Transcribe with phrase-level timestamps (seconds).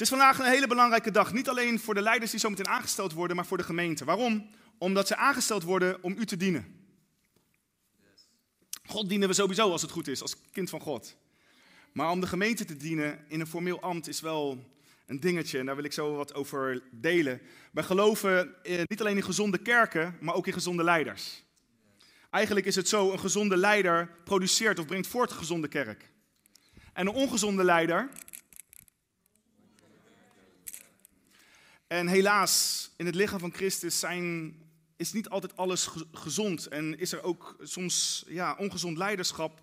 [0.00, 1.32] Het is vandaag een hele belangrijke dag.
[1.32, 4.04] Niet alleen voor de leiders die zo meteen aangesteld worden, maar voor de gemeente.
[4.04, 4.50] Waarom?
[4.78, 6.86] Omdat ze aangesteld worden om u te dienen.
[8.86, 11.16] God dienen we sowieso als het goed is, als kind van God.
[11.92, 14.64] Maar om de gemeente te dienen in een formeel ambt is wel
[15.06, 15.58] een dingetje.
[15.58, 17.40] En daar wil ik zo wat over delen.
[17.72, 21.42] Wij geloven eh, niet alleen in gezonde kerken, maar ook in gezonde leiders.
[22.30, 26.10] Eigenlijk is het zo, een gezonde leider produceert of brengt voort een gezonde kerk.
[26.92, 28.10] En een ongezonde leider
[31.90, 34.54] En helaas, in het lichaam van Christus zijn,
[34.96, 36.66] is niet altijd alles ge- gezond.
[36.66, 39.62] En is er ook soms ja, ongezond leiderschap.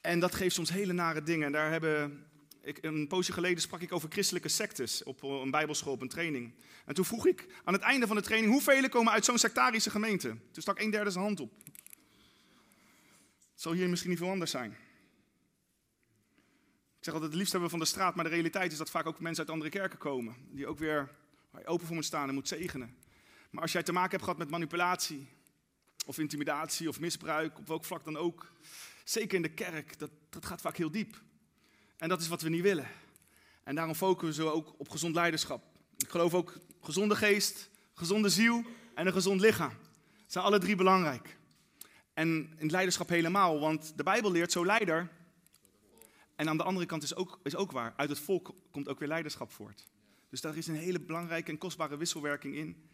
[0.00, 1.46] En dat geeft soms hele nare dingen.
[1.46, 2.26] En daar hebben,
[2.62, 6.54] ik, een poosje geleden sprak ik over christelijke sectes op een bijbelschool, op een training.
[6.84, 9.90] En toen vroeg ik aan het einde van de training, hoeveel komen uit zo'n sectarische
[9.90, 10.28] gemeente?
[10.28, 11.52] Toen stak een derde zijn hand op.
[13.52, 14.70] Het zal hier misschien niet veel anders zijn.
[16.98, 18.90] Ik zeg altijd, het liefst hebben we van de straat, maar de realiteit is dat
[18.90, 20.36] vaak ook mensen uit andere kerken komen.
[20.50, 21.16] Die ook weer
[21.50, 22.96] waar je open voor moet staan en moet zegenen.
[23.50, 25.28] Maar als jij te maken hebt gehad met manipulatie,
[26.06, 28.52] of intimidatie, of misbruik, op welk vlak dan ook,
[29.04, 31.22] zeker in de kerk, dat, dat gaat vaak heel diep.
[31.96, 32.88] En dat is wat we niet willen.
[33.62, 35.64] En daarom focussen we ook op gezond leiderschap.
[35.96, 39.72] Ik geloof ook gezonde geest, gezonde ziel en een gezond lichaam.
[40.26, 41.36] Zijn alle drie belangrijk.
[42.14, 45.08] En in leiderschap helemaal, want de Bijbel leert zo leider.
[46.36, 48.98] En aan de andere kant is ook, is ook waar, uit het volk komt ook
[48.98, 49.86] weer leiderschap voort.
[50.30, 52.88] Dus daar is een hele belangrijke en kostbare wisselwerking in.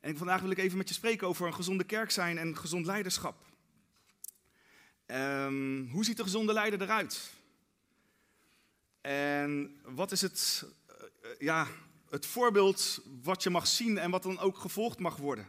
[0.00, 2.86] En vandaag wil ik even met je spreken over een gezonde kerk zijn en gezond
[2.86, 3.46] leiderschap.
[5.06, 7.32] Ehm, hoe ziet de gezonde leider eruit?
[9.00, 11.66] En wat is het, eh, ja,
[12.10, 15.46] het voorbeeld wat je mag zien en wat dan ook gevolgd mag worden?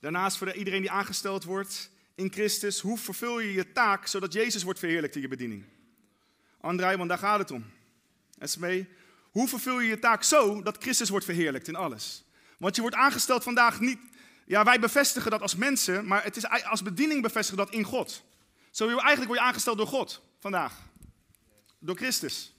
[0.00, 4.62] Daarnaast voor iedereen die aangesteld wordt in Christus, hoe vervul je je taak zodat Jezus
[4.62, 5.64] wordt verheerlijkt in je bediening?
[6.60, 7.64] André, want daar gaat het om.
[8.38, 8.88] Esmee,
[9.32, 12.24] hoe vervul je je taak zo dat Christus wordt verheerlijkt in alles?
[12.58, 13.98] Want je wordt aangesteld vandaag niet.
[14.46, 18.24] Ja, wij bevestigen dat als mensen, maar het is als bediening bevestigen dat in God.
[18.70, 20.72] Zo eigenlijk word je aangesteld door God vandaag.
[21.78, 22.54] Door Christus.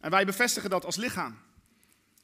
[0.00, 1.38] En wij bevestigen dat als lichaam.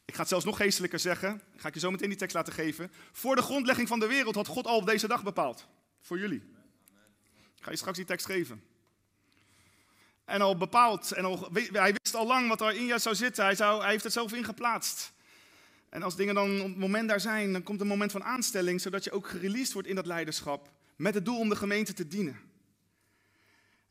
[0.05, 1.43] Ik ga het zelfs nog geestelijker zeggen.
[1.57, 2.93] Ga ik je zo meteen die tekst laten geven.
[3.13, 5.67] Voor de grondlegging van de wereld had God al op deze dag bepaald.
[6.01, 6.43] Voor jullie.
[7.57, 8.63] Ik ga je straks die tekst geven.
[10.31, 11.25] En al bepaald, en
[11.73, 13.45] hij wist al lang wat er in jou zou zitten.
[13.45, 15.13] Hij, zou, hij heeft het zelf ingeplaatst.
[15.89, 18.81] En als dingen dan op het moment daar zijn, dan komt een moment van aanstelling,
[18.81, 20.71] zodat je ook gereleased wordt in dat leiderschap.
[20.97, 22.41] Met het doel om de gemeente te dienen.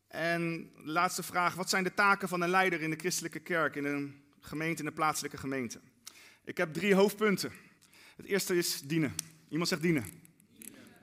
[0.08, 3.76] En de laatste vraag, wat zijn de taken van een leider in de christelijke kerk,
[3.76, 5.80] in een gemeente, in een plaatselijke gemeente?
[6.44, 7.52] Ik heb drie hoofdpunten.
[8.16, 9.16] Het eerste is dienen.
[9.50, 10.06] Iemand zegt dienen.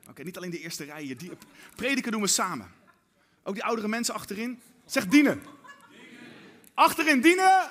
[0.08, 1.19] Oké, niet alleen de eerste rijen.
[1.75, 2.70] Prediken doen we samen.
[3.42, 4.60] Ook die oudere mensen achterin.
[4.86, 5.42] Zeg dienen.
[6.74, 7.70] Achterin dienen.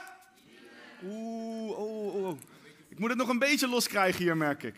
[1.04, 2.40] Oeh, oh, oh, oh.
[2.90, 4.76] Ik moet het nog een beetje loskrijgen hier, merk ik.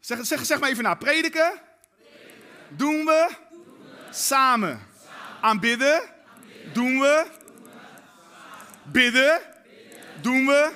[0.00, 0.94] Zeg, zeg, zeg maar even na.
[0.94, 1.52] Prediken.
[2.68, 3.30] Doen we.
[4.10, 4.80] Samen.
[5.40, 6.02] Aanbidden.
[6.72, 7.26] Doen we.
[8.82, 9.40] Bidden.
[10.20, 10.72] Doen we.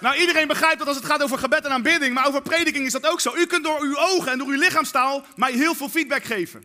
[0.00, 2.92] Nou, iedereen begrijpt dat als het gaat over gebed en aanbidding, maar over prediking is
[2.92, 3.34] dat ook zo.
[3.36, 6.64] U kunt door uw ogen en door uw lichaamstaal mij heel veel feedback geven.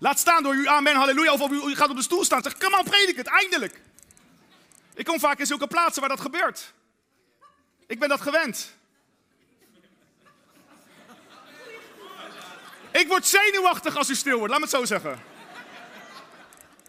[0.00, 1.32] Laat staan door u amen, halleluja.
[1.32, 2.42] Of u gaat op de stoel staan.
[2.42, 3.80] Zeg, kom maar, predik het, eindelijk.
[4.94, 6.72] Ik kom vaak in zulke plaatsen waar dat gebeurt.
[7.86, 8.74] Ik ben dat gewend.
[12.92, 15.22] Ik word zenuwachtig als u stil wordt, laat me het zo zeggen.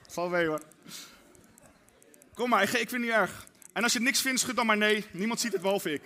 [0.08, 0.62] Val mee hoor.
[2.34, 3.46] Kom maar, ik, vind het niet erg.
[3.74, 5.06] En als je niks vindt, schud dan maar nee.
[5.12, 6.02] Niemand ziet het behalve ik.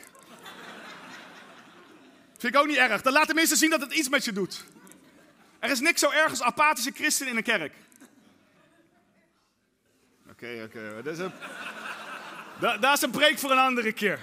[2.37, 3.01] Vind ik ook niet erg.
[3.01, 4.65] Dan laat mensen zien dat het iets met je doet.
[5.65, 7.73] Er is niks zo erg als apathische christen in een kerk.
[10.29, 11.01] Oké, oké.
[11.03, 11.31] Dat, is een...
[12.59, 14.19] Dat is een preek voor een andere keer.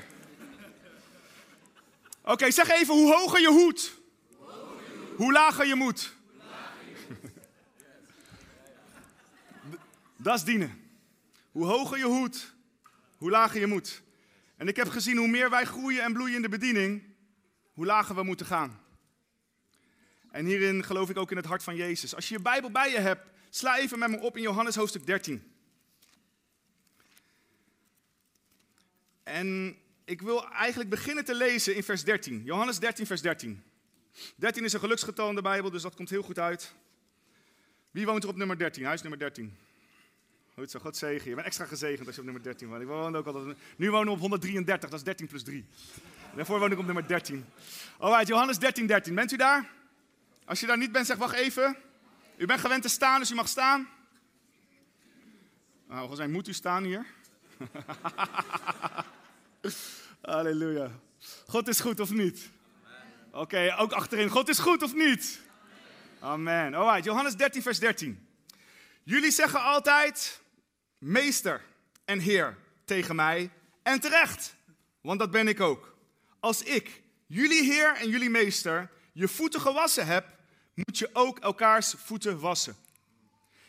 [2.25, 3.93] Oké, zeg even hoe hoger je hoed.
[5.17, 6.15] Hoe lager je moet.
[10.17, 10.91] Dat is dienen.
[11.50, 12.55] Hoe hoger je hoed,
[13.17, 14.03] hoe lager je moet.
[14.56, 17.03] En ik heb gezien hoe meer wij groeien en bloeien in de bediening,
[17.73, 18.81] hoe lager we moeten gaan.
[20.32, 22.14] En hierin geloof ik ook in het hart van Jezus.
[22.14, 25.06] Als je je Bijbel bij je hebt, sla even met me op in Johannes hoofdstuk
[25.06, 25.52] 13.
[29.23, 32.43] En ik wil eigenlijk beginnen te lezen in vers 13.
[32.44, 33.62] Johannes 13, vers 13.
[34.37, 36.75] 13 is een geluksgetal in de Bijbel, dus dat komt heel goed uit.
[37.90, 38.84] Wie woont er op nummer 13?
[38.84, 39.56] Huis nummer 13.
[40.55, 41.29] Goed zo, God zegen.
[41.29, 42.82] Je bent extra gezegend als je op nummer 13 woont.
[42.82, 45.67] Ik woon ook altijd, nu wonen we op 133, dat is 13 plus 3.
[46.37, 47.44] Daarvoor woon ik op nummer 13.
[47.99, 49.14] Alright, Johannes 13, 13.
[49.14, 49.81] Bent u daar?
[50.44, 51.77] Als je daar niet bent, zeg wacht even.
[52.37, 53.89] U bent gewend te staan, dus u mag staan.
[55.87, 57.06] Nou, volgens mij moet u staan hier.
[60.21, 60.91] Halleluja.
[61.47, 62.50] God is goed of niet?
[63.31, 64.29] Oké, ook achterin.
[64.29, 65.41] God is goed of niet?
[66.21, 66.75] Amen.
[66.75, 68.29] Alright, Johannes 13, vers 13.
[69.03, 70.41] Jullie zeggen altijd
[70.99, 71.65] meester
[72.05, 73.50] en heer tegen mij.
[73.83, 74.56] En terecht,
[75.00, 75.97] want dat ben ik ook.
[76.41, 80.31] Als ik, jullie heer en jullie meester, je voeten gewassen heb,
[80.75, 82.77] moet je ook elkaars voeten wassen.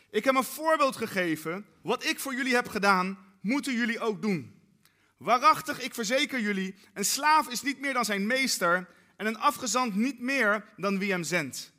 [0.09, 1.65] Ik heb een voorbeeld gegeven.
[1.81, 4.61] Wat ik voor jullie heb gedaan, moeten jullie ook doen.
[5.17, 9.95] Waarachtig, ik verzeker jullie, een slaaf is niet meer dan zijn meester en een afgezant
[9.95, 11.71] niet meer dan wie hem zendt.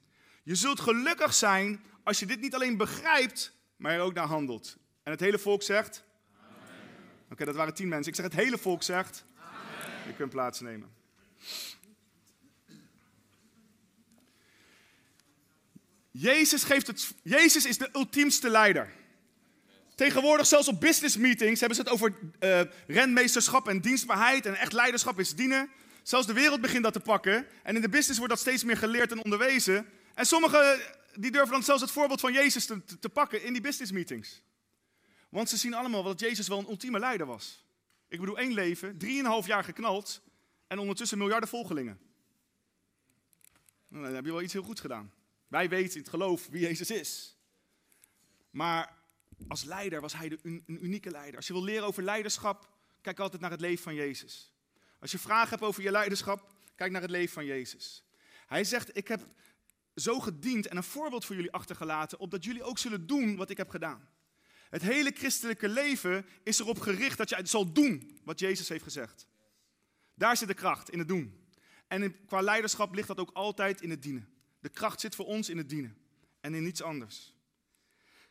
[0.43, 4.77] Je zult gelukkig zijn als je dit niet alleen begrijpt, maar er ook naar handelt.
[5.03, 6.05] En het hele volk zegt?
[7.31, 8.13] Oké, dat waren tien mensen.
[8.13, 9.25] Ik zeg het hele volk zegt?
[9.37, 10.07] Amen.
[10.07, 10.89] Je kunt plaatsnemen.
[16.17, 18.93] Jezus, geeft het, Jezus is de ultiemste leider.
[19.95, 24.47] Tegenwoordig, zelfs op business meetings, hebben ze het over uh, renmeesterschap en dienstbaarheid.
[24.47, 25.71] En echt leiderschap is dienen.
[26.03, 27.47] Zelfs de wereld begint dat te pakken.
[27.63, 29.87] En in de business wordt dat steeds meer geleerd en onderwezen.
[30.15, 30.81] En sommigen
[31.15, 34.43] die durven dan zelfs het voorbeeld van Jezus te, te, pakken in die business meetings.
[35.29, 37.65] Want ze zien allemaal dat Jezus wel een ultieme leider was.
[38.09, 40.23] Ik bedoel, één leven, drieënhalf jaar geknald
[40.67, 41.99] en ondertussen miljarden volgelingen.
[43.89, 45.13] Nou, dan heb je wel iets heel goed gedaan.
[45.55, 47.37] Wij weten in het geloof wie Jezus is.
[48.51, 48.97] Maar
[49.49, 51.37] als leider was hij een unieke leider.
[51.37, 52.69] Als je wil leren over leiderschap,
[53.01, 54.53] kijk altijd naar het leven van Jezus.
[54.99, 58.05] Als je vragen hebt over je leiderschap, kijk naar het leven van Jezus.
[58.47, 59.27] Hij zegt, ik heb
[59.95, 63.57] zo gediend en een voorbeeld voor jullie achtergelaten, opdat jullie ook zullen doen wat ik
[63.57, 64.09] heb gedaan.
[64.71, 69.27] Het hele christelijke leven is erop gericht dat je zal doen wat Jezus heeft gezegd.
[70.15, 71.49] Daar zit de kracht, in het doen.
[71.89, 74.34] En qua leiderschap ligt dat ook altijd in het dienen.
[74.65, 75.97] De kracht zit voor ons in het dienen
[76.41, 77.35] en in niets anders.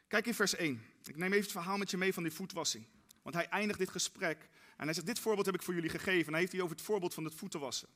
[0.08, 0.86] Kijk in vers 1.
[1.04, 2.86] Ik neem even het verhaal met je mee van die voetwassing.
[3.22, 6.26] Want hij eindigt dit gesprek en hij zegt, dit voorbeeld heb ik voor jullie gegeven.
[6.26, 7.88] En hij heeft hier over het voorbeeld van het voeten wassen.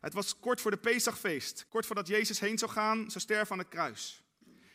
[0.00, 1.66] Het was kort voor de Pesachfeest.
[1.68, 4.22] Kort voordat Jezus heen zou gaan, zou sterven aan het kruis.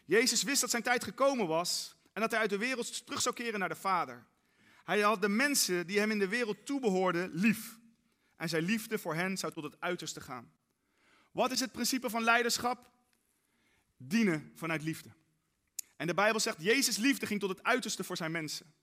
[0.06, 3.36] Jezus wist dat zijn tijd gekomen was en dat hij uit de wereld terug zou
[3.36, 4.26] keren naar de Vader.
[4.84, 7.78] Hij had de mensen die hem in de wereld toebehoorden lief.
[8.36, 10.52] En zijn liefde voor hen zou tot het uiterste gaan.
[11.34, 12.90] Wat is het principe van leiderschap?
[13.98, 15.10] Dienen vanuit liefde.
[15.96, 18.74] En de Bijbel zegt, Jezus' liefde ging tot het uiterste voor zijn mensen.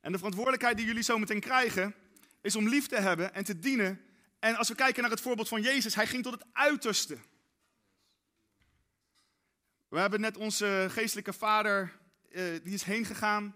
[0.00, 1.94] En de verantwoordelijkheid die jullie zo meteen krijgen,
[2.40, 4.00] is om lief te hebben en te dienen.
[4.38, 7.18] En als we kijken naar het voorbeeld van Jezus, hij ging tot het uiterste.
[9.88, 11.98] We hebben net onze geestelijke vader,
[12.30, 13.54] uh, die is heen gegaan.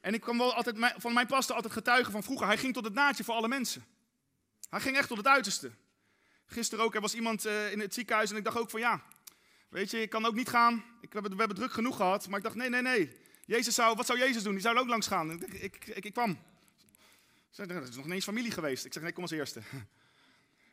[0.00, 2.84] En ik kwam wel altijd, van mijn pastor altijd getuigen van vroeger, hij ging tot
[2.84, 3.84] het naadje voor alle mensen.
[4.68, 5.70] Hij ging echt tot het uiterste.
[6.46, 9.02] Gisteren ook, er was iemand uh, in het ziekenhuis en ik dacht ook van ja,
[9.68, 10.84] weet je, ik kan ook niet gaan.
[11.00, 13.16] Ik, we, hebben, druk genoeg gehad, maar ik dacht nee, nee, nee.
[13.46, 14.52] Jezus zou, wat zou Jezus doen?
[14.52, 15.42] Die zou ook langs gaan.
[15.42, 16.38] Ik, ik, ik, kwam.
[17.50, 18.84] Zei, dat is nog ineens familie geweest.
[18.84, 19.60] Ik zeg, nee, kom als eerste.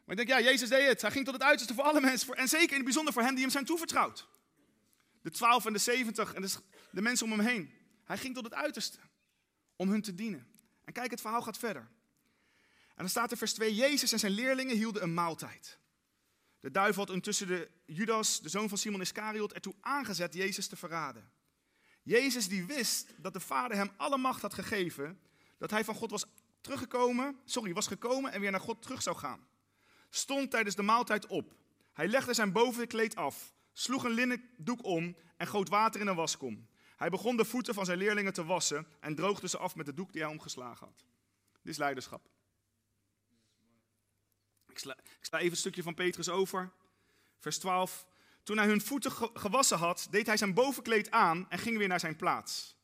[0.06, 1.02] Maar ik denk, ja, Jezus deed het.
[1.02, 2.36] Hij ging tot het uiterste voor alle mensen.
[2.36, 4.28] En zeker in het bijzonder voor hen die hem zijn toevertrouwd.
[5.22, 6.54] De twaalf en de zeventig en de,
[6.92, 7.74] de mensen om hem heen.
[8.04, 8.98] Hij ging tot het uiterste
[9.76, 10.48] om hun te dienen.
[10.86, 11.90] En kijk, het verhaal gaat verder.
[12.96, 15.80] En dan staat er vers 2, Jezus en zijn leerlingen hielden een maaltijd.
[16.60, 20.76] De duivel had intussen de Judas, de zoon van Simon Iscariot, ertoe aangezet Jezus te
[20.76, 21.32] verraden.
[22.04, 25.22] Jezus die wist dat de Vader hem alle macht had gegeven,
[25.58, 26.26] dat hij van God was
[26.62, 29.48] teruggekomen, sorry, was gekomen en weer naar God terug zou gaan.
[30.10, 31.56] Stond tijdens de maaltijd op.
[31.94, 36.16] Hij legde zijn bovenkleed af, sloeg een linnen doek om en goot water in een
[36.16, 36.68] waskom.
[36.96, 39.94] Hij begon de voeten van zijn leerlingen te wassen en droogde ze af met de
[39.94, 41.06] doek die hij omgeslagen had.
[41.62, 42.31] Dit is leiderschap.
[44.86, 46.72] Ik sla, even een stukje van Petrus over.
[47.40, 48.06] Vers 12.
[48.44, 52.00] Toen hij hun voeten gewassen had, deed hij zijn bovenkleed aan en ging weer naar
[52.00, 52.76] zijn plaats.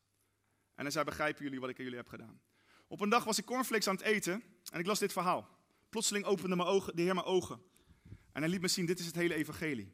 [0.75, 2.41] En hij zei, begrijpen jullie wat ik aan jullie heb gedaan?
[2.87, 5.57] Op een dag was ik cornflakes aan het eten en ik las dit verhaal.
[5.89, 7.61] Plotseling opende mijn ogen, de Heer mijn ogen.
[8.31, 9.93] En hij liet me zien, dit is het hele evangelie.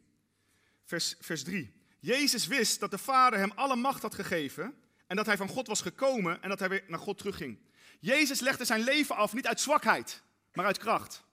[0.83, 1.73] Vers, vers 3.
[1.99, 4.75] Jezus wist dat de Vader hem alle macht had gegeven
[5.07, 7.59] en dat hij van God was gekomen en dat hij weer naar God terugging.
[7.99, 11.23] Jezus legde zijn leven af niet uit zwakheid, maar uit kracht.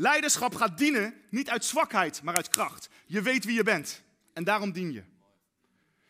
[0.00, 2.88] Leiderschap gaat dienen niet uit zwakheid, maar uit kracht.
[3.06, 4.02] Je weet wie je bent
[4.32, 5.02] en daarom dien je.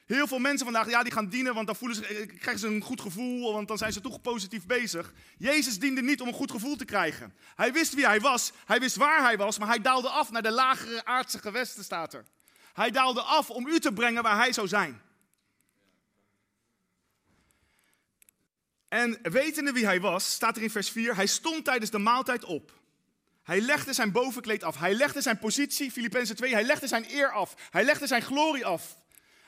[0.06, 2.66] Heel veel mensen vandaag, ja, die gaan dienen, want dan voelen ze, eh, krijgen ze
[2.66, 5.12] een goed gevoel, want dan zijn ze toch positief bezig.
[5.38, 7.34] Jezus diende niet om een goed gevoel te krijgen.
[7.54, 10.42] Hij wist wie hij was, hij wist waar hij was, maar hij daalde af naar
[10.42, 12.24] de lagere aardse gewesten, staat er.
[12.72, 15.02] Hij daalde af om u te brengen waar hij zou zijn.
[18.88, 22.44] En wetende wie hij was, staat er in vers 4, hij stond tijdens de maaltijd
[22.44, 22.76] op.
[23.48, 24.78] Hij legde zijn bovenkleed af.
[24.78, 27.54] Hij legde zijn positie, Filippenzen 2, hij legde zijn eer af.
[27.70, 28.98] Hij legde zijn glorie af.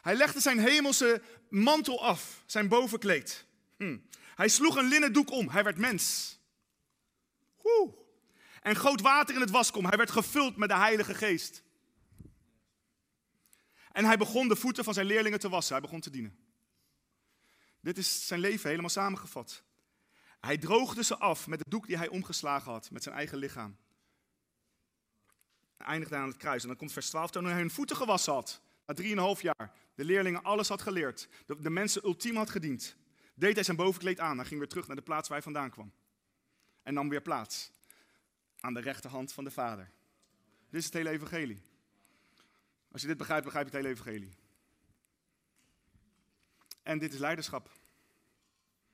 [0.00, 3.46] Hij legde zijn hemelse mantel af, zijn bovenkleed.
[3.76, 3.98] Hm.
[4.34, 5.48] Hij sloeg een linnen doek om.
[5.48, 6.38] Hij werd mens.
[7.62, 7.94] Woe.
[8.62, 9.86] En goot water in het waskom.
[9.86, 11.62] Hij werd gevuld met de Heilige Geest.
[13.92, 15.72] En hij begon de voeten van zijn leerlingen te wassen.
[15.72, 16.38] Hij begon te dienen.
[17.80, 19.62] Dit is zijn leven helemaal samengevat.
[20.40, 23.76] Hij droogde ze af met de doek die hij omgeslagen had, met zijn eigen lichaam.
[25.80, 26.62] Eindigde aan het kruis.
[26.62, 28.60] En dan komt vers 12, toen hij hun voeten gewassen had.
[28.86, 29.72] Na drieënhalf jaar.
[29.94, 31.28] De leerlingen alles had geleerd.
[31.46, 32.96] De, mensen ultiem had gediend.
[33.34, 34.36] Deed hij zijn bovenkleed aan.
[34.36, 35.92] Hij ging weer terug naar de plaats waar hij vandaan kwam.
[36.82, 37.70] En nam weer plaats.
[38.60, 39.90] Aan de rechterhand van de Vader.
[40.70, 41.62] Dit is het hele evangelie.
[42.92, 44.34] Als je dit begrijpt, begrijp je het hele evangelie.
[46.82, 47.70] En dit is leiderschap.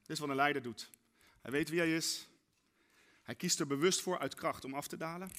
[0.00, 0.90] Dit is wat een leider doet.
[1.40, 2.28] Hij weet wie hij is.
[3.22, 5.30] Hij kiest er bewust voor uit kracht om af te dalen.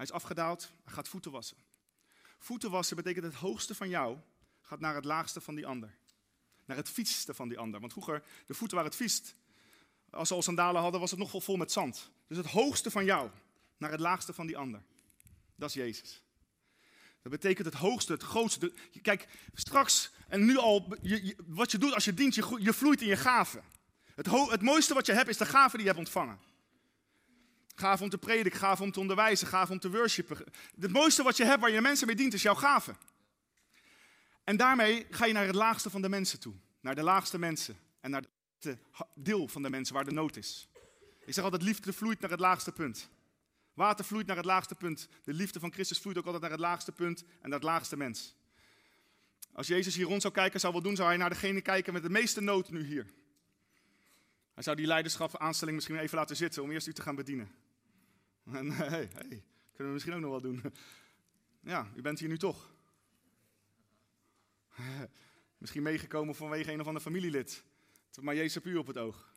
[0.00, 1.56] Hij is afgedaald, hij gaat voeten wassen.
[2.38, 4.18] Voeten wassen betekent het hoogste van jou
[4.60, 5.96] gaat naar het laagste van die ander.
[6.64, 7.80] Naar het viesste van die ander.
[7.80, 9.34] Want vroeger, de voeten waren het viest.
[10.10, 12.10] Als ze al sandalen hadden, was het nog vol, met zand.
[12.26, 13.30] Dus het hoogste van jou
[13.76, 14.82] naar het laagste van die ander.
[15.56, 16.22] Dat is Jezus.
[17.22, 18.72] Dat betekent het hoogste, het grootste.
[19.02, 23.00] Kijk, straks en nu al, je, wat je doet als je dient, je, je vloeit
[23.00, 23.62] in je gaven.
[24.14, 26.38] Het, het mooiste wat je hebt is de gave die je hebt ontvangen.
[27.80, 30.36] Gave om te prediken, gave om te onderwijzen, gave om te worshipen.
[30.80, 32.94] Het mooiste wat je hebt waar je mensen mee dient is jouw gave.
[34.44, 36.54] En daarmee ga je naar het laagste van de mensen toe.
[36.80, 37.78] Naar de laagste mensen.
[38.00, 38.24] En naar
[38.60, 38.78] het
[39.14, 40.68] deel van de mensen waar de nood is.
[41.24, 43.08] Ik zeg altijd, liefde vloeit naar het laagste punt.
[43.74, 45.08] Water vloeit naar het laagste punt.
[45.24, 47.96] De liefde van Christus vloeit ook altijd naar het laagste punt en naar het laagste
[47.96, 48.34] mens.
[49.52, 52.02] Als Jezus hier rond zou kijken, zou wel doen, zou hij naar degene kijken met
[52.02, 53.06] de meeste nood nu hier.
[54.54, 57.50] Hij zou die leiderschap aanstelling misschien even laten zitten om eerst u te gaan bedienen.
[58.58, 60.62] En hey, hey, kunnen we misschien ook nog wel doen.
[61.62, 62.74] Ja, u bent hier nu toch.
[65.58, 67.64] Misschien meegekomen vanwege een of ander familielid.
[68.20, 69.34] Maar Jezus op het oog.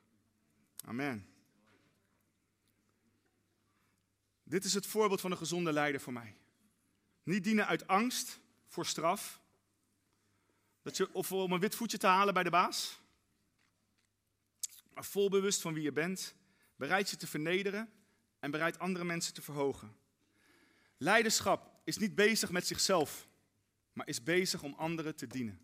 [0.85, 1.27] Amen.
[4.43, 6.35] Dit is het voorbeeld van een gezonde leider voor mij.
[7.23, 9.41] Niet dienen uit angst voor straf.
[10.81, 13.01] Dat je, of om een wit voetje te halen bij de baas.
[14.93, 16.35] Maar vol bewust van wie je bent.
[16.75, 17.89] Bereid je te vernederen
[18.43, 19.95] en bereid andere mensen te verhogen.
[20.97, 23.27] Leiderschap is niet bezig met zichzelf,
[23.93, 25.59] maar is bezig om anderen te dienen.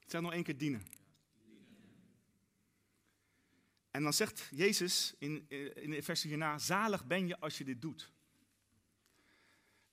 [0.00, 0.82] Ik zeg nog één keer dienen.
[3.90, 7.64] En dan zegt Jezus in, eh, in de versie hierna, zalig ben je als je
[7.64, 8.12] dit doet.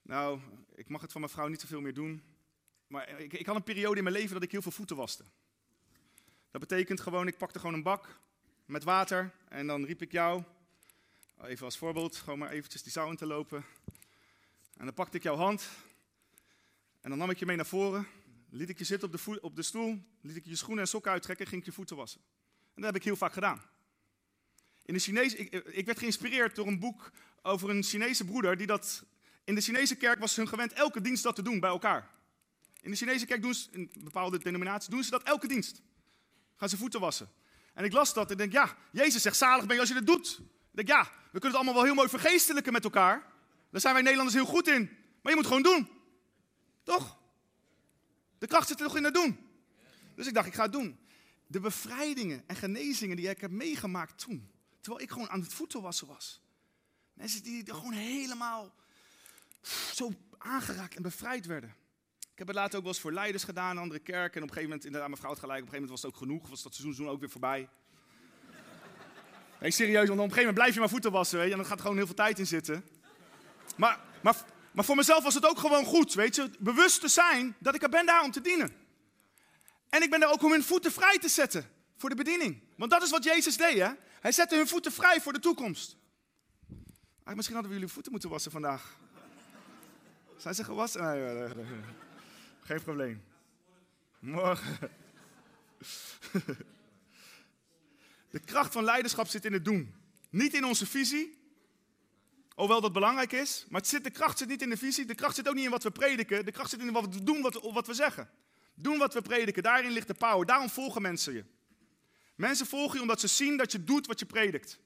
[0.01, 0.39] Nou,
[0.75, 2.23] ik mag het van mijn vrouw niet zoveel meer doen.
[2.87, 5.23] Maar ik, ik had een periode in mijn leven dat ik heel veel voeten waste.
[6.51, 8.19] Dat betekent gewoon, ik pakte gewoon een bak
[8.65, 10.43] met water en dan riep ik jou,
[11.43, 13.65] even als voorbeeld, gewoon maar eventjes die zaal in te lopen.
[14.77, 15.69] En dan pakte ik jouw hand
[17.01, 18.07] en dan nam ik je mee naar voren,
[18.49, 21.11] liet ik je zitten op de, op de stoel, liet ik je schoenen en sokken
[21.11, 22.21] uittrekken, ging ik je voeten wassen.
[22.73, 23.61] En dat heb ik heel vaak gedaan.
[24.85, 28.67] In de Chinees, ik, ik werd geïnspireerd door een boek over een Chinese broeder die
[28.67, 29.03] dat...
[29.43, 32.09] In de Chinese kerk was hun gewend elke dienst dat te doen bij elkaar.
[32.81, 35.81] In de Chinese kerk doen ze, in bepaalde denominaties, doen ze dat elke dienst.
[36.55, 37.29] Gaan ze voeten wassen.
[37.73, 40.05] En ik las dat en denk, ja, Jezus zegt, zalig ben je als je dat
[40.05, 40.41] doet.
[40.77, 43.25] Ik denk, ja, we kunnen het allemaal wel heel mooi vergeestelijken met elkaar.
[43.69, 44.89] Daar zijn wij Nederlanders heel goed in.
[45.21, 45.89] Maar je moet gewoon doen.
[46.83, 47.17] Toch?
[48.37, 49.39] De kracht zit er toch in het doen.
[50.15, 50.99] Dus ik dacht, ik ga het doen.
[51.47, 54.51] De bevrijdingen en genezingen die ik heb meegemaakt toen.
[54.81, 56.41] Terwijl ik gewoon aan het voeten wassen was.
[57.13, 58.73] Mensen die er gewoon helemaal
[59.93, 61.75] zo aangeraakt en bevrijd werden.
[62.19, 64.35] Ik heb het later ook wel eens voor leiders gedaan andere kerken.
[64.35, 66.01] En op een gegeven moment, inderdaad, mijn vrouw het gelijk, op een gegeven moment was
[66.01, 66.49] het ook genoeg.
[66.49, 67.69] Was dat seizoen ook weer voorbij.
[69.59, 71.37] Nee, serieus, want op een gegeven moment blijf je maar voeten wassen.
[71.37, 72.85] Weet je, en dan gaat gewoon heel veel tijd in zitten.
[73.75, 74.35] Maar, maar,
[74.71, 76.49] maar voor mezelf was het ook gewoon goed, weet je.
[76.59, 78.75] Bewust te zijn dat ik er ben daar om te dienen.
[79.89, 82.61] En ik ben er ook om hun voeten vrij te zetten voor de bediening.
[82.75, 83.89] Want dat is wat Jezus deed, hè.
[84.19, 85.97] Hij zette hun voeten vrij voor de toekomst.
[87.23, 88.97] Misschien hadden we jullie voeten moeten wassen vandaag.
[90.37, 91.03] Zijn ze gewassen?
[91.03, 91.65] Nee,
[92.61, 93.23] geen probleem.
[94.19, 94.77] Morgen.
[98.37, 99.95] De kracht van leiderschap zit in het doen.
[100.29, 101.37] Niet in onze visie.
[102.55, 103.65] Hoewel dat belangrijk is.
[103.69, 105.05] Maar het zit, de kracht zit niet in de visie.
[105.05, 106.45] De kracht zit ook niet in wat we prediken.
[106.45, 108.29] De kracht zit in wat we doen, wat, wat we zeggen.
[108.75, 110.45] Doen wat we prediken, daarin ligt de power.
[110.45, 111.45] Daarom volgen mensen je.
[112.35, 114.79] Mensen volgen je omdat ze zien dat je doet wat je predikt.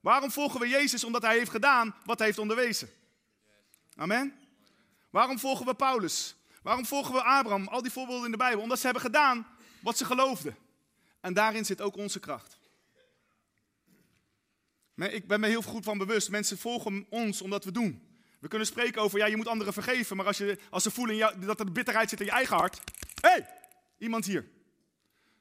[0.00, 1.04] Waarom volgen we Jezus?
[1.04, 2.88] Omdat hij heeft gedaan wat hij heeft onderwezen.
[3.94, 4.34] Amen.
[5.10, 6.36] Waarom volgen we Paulus?
[6.62, 7.68] Waarom volgen we Abraham?
[7.68, 8.62] Al die voorbeelden in de Bijbel.
[8.62, 9.46] Omdat ze hebben gedaan
[9.80, 10.56] wat ze geloofden.
[11.20, 12.55] En daarin zit ook onze kracht.
[14.96, 16.30] Ik ben me heel goed van bewust.
[16.30, 18.02] Mensen volgen ons omdat we doen.
[18.40, 20.16] We kunnen spreken over, ja, je moet anderen vergeven.
[20.16, 22.80] Maar als, je, als ze voelen dat er bitterheid zit in je eigen hart.
[23.20, 23.48] Hé, hey,
[23.98, 24.48] iemand hier.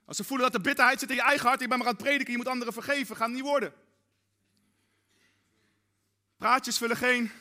[0.05, 1.61] Als ze voelen dat er bitterheid zit in je eigen hart.
[1.61, 3.15] Je bent maar aan het prediken, je moet anderen vergeven.
[3.15, 3.73] Gaat niet worden.
[6.37, 7.31] Praatjes vullen geen.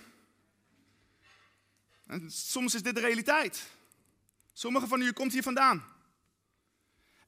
[2.06, 3.66] En soms is dit de realiteit.
[4.52, 5.85] Sommigen van u komt hier vandaan.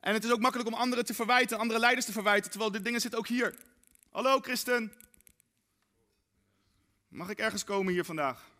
[0.00, 2.84] En het is ook makkelijk om anderen te verwijten, andere leiders te verwijten, terwijl dit
[2.84, 3.54] dingen zitten ook hier.
[4.16, 4.92] Hallo christen.
[7.08, 8.50] Mag ik ergens komen hier vandaag?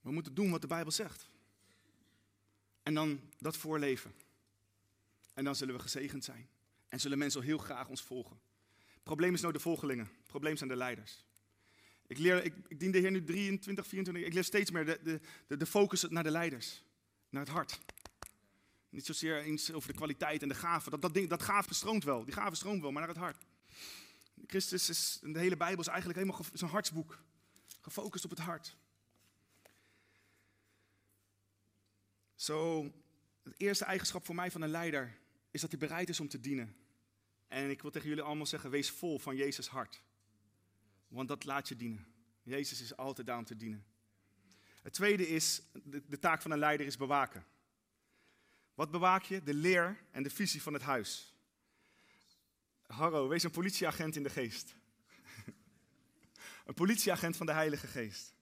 [0.00, 1.28] We moeten doen wat de Bijbel zegt.
[2.82, 4.14] En dan dat voorleven.
[5.34, 6.48] En dan zullen we gezegend zijn.
[6.88, 8.40] En zullen mensen heel graag ons volgen.
[8.76, 10.06] Het probleem is nou de volgelingen.
[10.06, 11.24] Het probleem zijn de leiders.
[12.06, 14.24] Ik, leer, ik, dien de Heer nu 23, 24.
[14.24, 16.82] Ik leer steeds meer de, de, de focus naar de leiders.
[17.28, 17.78] Naar het hart.
[18.96, 20.90] Niet zozeer eens over de kwaliteit en de gaven.
[20.90, 22.24] Dat, dat, ding, dat gaaf bestroomt wel.
[22.24, 23.46] Die gaven stroomt wel, maar naar het hart.
[24.46, 27.22] Christus is, de hele Bijbel is eigenlijk helemaal zijn hartsboek.
[27.80, 28.76] Gefocust op het hart.
[32.34, 32.84] Zo,
[33.42, 35.18] het eerste eigenschap voor mij van een leider
[35.50, 36.76] is dat hij bereid is om te dienen.
[37.48, 40.02] En ik wil tegen jullie allemaal zeggen, wees vol van Jezus hart.
[41.08, 42.06] Want dat laat je dienen.
[42.42, 43.84] Jezus is altijd daar om te dienen.
[44.82, 47.46] Het tweede is, de taak van een leider is bewaken.
[48.76, 49.42] Wat bewaak je?
[49.42, 51.34] De leer en de visie van het huis.
[52.86, 54.74] Harro, wees een politieagent in de geest.
[56.66, 58.34] een politieagent van de Heilige Geest.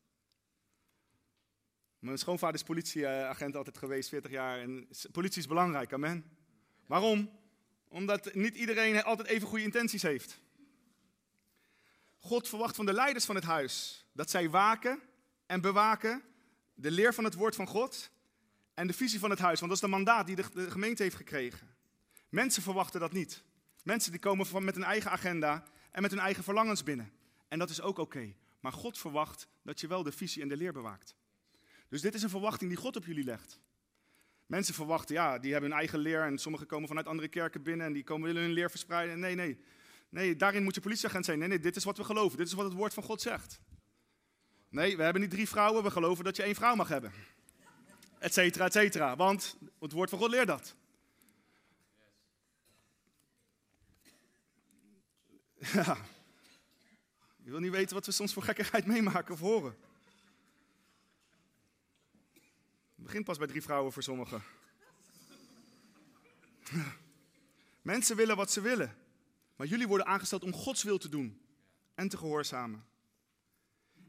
[1.99, 4.59] Mijn schoonvader is politieagent altijd geweest, 40 jaar.
[4.59, 6.37] En politie is belangrijk, amen.
[6.87, 7.31] Waarom?
[7.89, 10.41] Omdat niet iedereen altijd even goede intenties heeft.
[12.19, 15.03] God verwacht van de leiders van het huis dat zij waken
[15.47, 16.23] en bewaken
[16.75, 18.11] de leer van het woord van God
[18.75, 19.61] en de visie van het huis.
[19.61, 21.69] Want dat is de mandaat die de, gemeente heeft gekregen.
[22.29, 23.43] Mensen verwachten dat niet.
[23.83, 27.13] Mensen die komen van, met een eigen agenda en met hun eigen verlangens binnen.
[27.49, 28.35] En dat is ook oké.
[28.61, 31.15] Maar God verwacht dat je wel de visie en de leer bewaakt.
[31.89, 33.61] Dus dit is een verwachting die God op jullie legt.
[34.47, 37.87] Mensen verwachten, ja, die hebben hun eigen leer en sommigen komen vanuit andere kerken binnen
[37.87, 39.19] en die komen willen hun leer verspreiden.
[39.19, 39.59] Nee, nee.
[40.09, 41.39] Nee, daarin moet je politieagent zijn.
[41.39, 42.39] Nee, nee, dit is wat we geloven.
[42.39, 43.61] Dit is wat het woord van God zegt.
[44.69, 47.13] Nee, we hebben niet drie vrouwen, we geloven dat je één vrouw mag hebben.
[48.25, 49.17] Etcetera, etcetera.
[49.17, 50.75] Want het woord van God leert dat.
[55.59, 55.97] Ja.
[57.43, 59.77] Je wil niet weten wat we soms voor gekkigheid meemaken of horen.
[62.95, 64.43] Het begint pas bij drie vrouwen voor sommigen.
[67.83, 68.97] Mensen willen wat ze willen.
[69.57, 71.41] Maar jullie worden aangesteld om Gods wil te doen
[71.95, 72.85] en te gehoorzamen.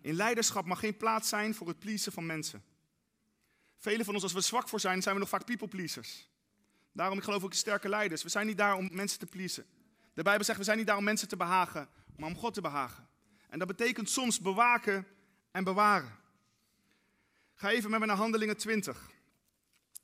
[0.02, 2.64] In leiderschap mag geen plaats zijn voor het pleasen van mensen.
[3.78, 6.30] Velen van ons, als we zwak voor zijn, zijn we nog vaak people pleasers.
[6.92, 8.24] Daarom, ik geloof ook in sterke leiders.
[8.24, 9.66] We zijn niet daar om mensen te pleasen.
[10.14, 12.62] De Bijbel zegt, we zijn niet daar om mensen te behagen, maar om God te
[12.62, 13.08] behagen.
[13.50, 15.08] En dat betekent soms bewaken
[15.52, 16.16] en bewaren.
[17.54, 19.10] Ga even met me naar Handelingen 20.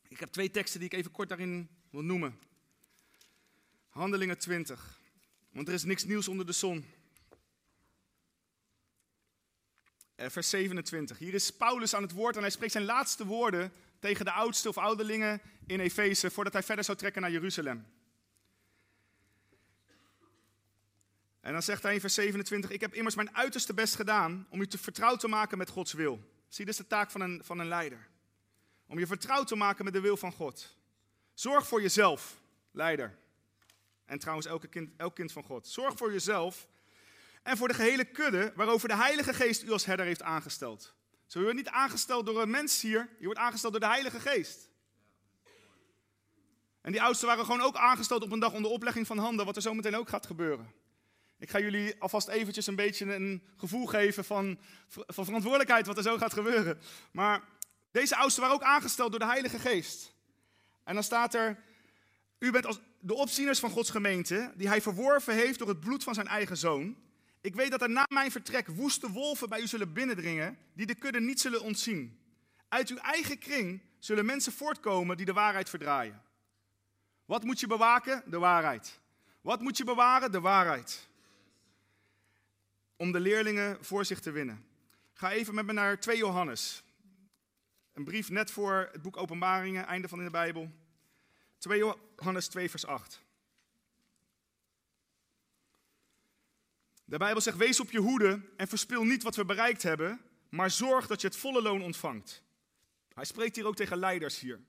[0.08, 2.40] Ik heb twee teksten die ik even kort daarin wil noemen.
[3.90, 5.00] Handelingen 20.
[5.52, 6.86] Want er is niks nieuws onder de zon.
[10.11, 11.18] Eh, vers 27.
[11.18, 14.70] Hier is Paulus aan het woord en hij spreekt zijn laatste woorden tegen de oudste
[14.70, 17.86] of ouderlingen in Efeze voordat hij verder zou trekken naar Jeruzalem.
[21.42, 24.62] En dan zegt hij in vers 27, ik heb immers mijn uiterste best gedaan om
[24.62, 26.20] u te vertrouwd te maken met Gods wil.
[26.48, 28.08] Zie, dit is de taak van een, van een leider.
[28.88, 30.78] Om je vertrouwd te maken met de wil van God.
[31.34, 33.18] Zorg voor jezelf, leider.
[34.06, 35.68] En trouwens, elke kind, elk kind van God.
[35.68, 36.68] Zorg voor jezelf
[37.43, 40.95] en voor de gehele kudde waarover de Heilige Geest u als herder heeft aangesteld.
[41.25, 44.19] Zo, je wordt niet aangesteld door een mens hier, je wordt aangesteld door de Heilige
[44.19, 44.69] Geest.
[46.82, 49.56] En die oudsten waren gewoon ook aangesteld op een dag onder oplegging van handen, wat
[49.56, 50.73] er zo meteen ook gaat gebeuren.
[51.38, 56.04] Ik ga jullie alvast eventjes een beetje een gevoel geven van, van verantwoordelijkheid wat er
[56.04, 56.80] zo gaat gebeuren.
[57.12, 57.43] Maar
[57.91, 60.13] deze oudsten waren ook aangesteld door de Heilige Geest.
[60.84, 61.63] En dan staat er,
[62.39, 66.04] u bent als de opzieners van Gods gemeente, die hij verworven heeft door het bloed
[66.04, 66.97] van zijn eigen zoon.
[67.41, 70.95] Ik weet dat er na mijn vertrek woeste wolven bij u zullen binnendringen, die de
[70.95, 72.19] kudde niet zullen ontzien.
[72.67, 76.21] Uit uw eigen kring zullen mensen voortkomen die de waarheid verdraaien.
[77.25, 78.23] Wat moet je bewaken?
[78.25, 78.99] De waarheid.
[79.41, 80.32] Wat moet je bewaren?
[80.32, 81.08] De waarheid.
[82.95, 84.65] Om de leerlingen voor zich te winnen.
[85.13, 86.84] Ga even met me naar 2 Johannes.
[87.93, 90.71] Een brief net voor het boek Openbaringen, einde van in de Bijbel.
[91.58, 93.23] 2 Johannes 2, vers 8.
[97.12, 100.71] De Bijbel zegt: Wees op je hoede en verspil niet wat we bereikt hebben, maar
[100.71, 102.43] zorg dat je het volle loon ontvangt.
[103.13, 104.60] Hij spreekt hier ook tegen leiders hier.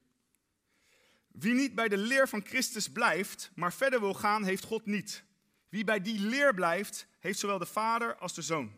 [1.28, 5.24] Wie niet bij de leer van Christus blijft, maar verder wil gaan, heeft God niet.
[5.68, 8.72] Wie bij die leer blijft, heeft zowel de Vader als de Zoon.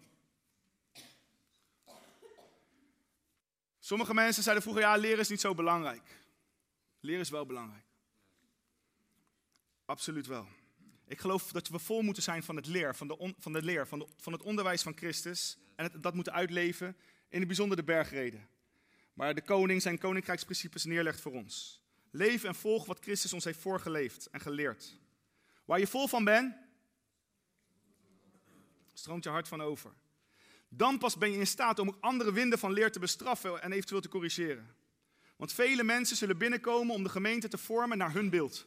[3.79, 6.19] Sommige mensen zeiden vroeger, ja, leren is niet zo belangrijk.
[7.01, 7.85] Leren is wel belangrijk.
[9.85, 10.49] Absoluut wel.
[11.07, 13.87] Ik geloof dat we vol moeten zijn van het leer, van de, van de leer,
[13.87, 15.57] van, de, van het onderwijs van Christus.
[15.77, 16.97] En het, dat moeten uitleven,
[17.29, 18.49] in het bijzonder de bergreden.
[19.15, 21.83] Maar de koning zijn koninkrijksprincipes neerlegt voor ons.
[22.11, 24.99] Leef en volg wat Christus ons heeft voorgeleefd en geleerd.
[25.65, 26.55] Waar je vol van bent,
[28.93, 29.93] stroomt je hart van over.
[30.69, 33.73] Dan pas ben je in staat om ook andere winden van leer te bestraffen en
[33.73, 34.75] eventueel te corrigeren.
[35.37, 38.67] Want vele mensen zullen binnenkomen om de gemeente te vormen naar hun beeld.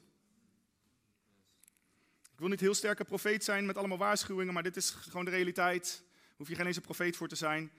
[2.38, 5.32] Ik wil niet heel sterke profeet zijn met allemaal waarschuwingen, maar dit is gewoon de
[5.32, 6.04] realiteit.
[6.36, 7.72] Hoef je geen eens een profeet voor te zijn.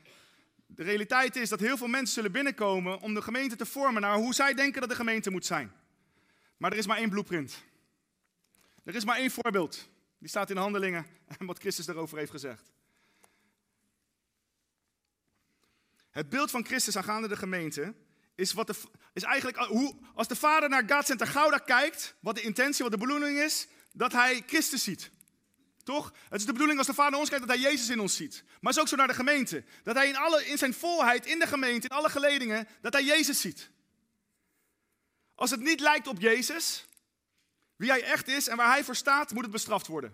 [0.67, 4.17] De realiteit is dat heel veel mensen zullen binnenkomen om de gemeente te vormen naar
[4.17, 5.73] hoe zij denken dat de gemeente moet zijn.
[6.57, 7.63] Maar er is maar één blueprint.
[8.85, 9.89] Er is maar één voorbeeld.
[10.19, 11.07] Die staat in de handelingen
[11.39, 12.73] en wat Christus daarover heeft gezegd.
[16.11, 17.95] Het beeld van Christus aangaande de gemeente
[18.35, 18.75] is, wat de,
[19.13, 22.93] is eigenlijk hoe, als de vader naar God Center Gouda kijkt, wat de intentie, wat
[22.93, 25.11] de bedoeling is, dat hij Christus ziet.
[25.83, 26.13] Toch?
[26.29, 28.43] Het is de bedoeling als de Vader ons kijkt dat hij Jezus in ons ziet.
[28.45, 29.65] Maar het is ook zo naar de gemeente.
[29.83, 33.05] Dat hij in, alle, in zijn volheid, in de gemeente, in alle geledingen, dat hij
[33.05, 33.71] Jezus ziet.
[35.35, 36.87] Als het niet lijkt op Jezus,
[37.77, 40.11] wie hij echt is en waar hij voor staat, moet het bestraft worden.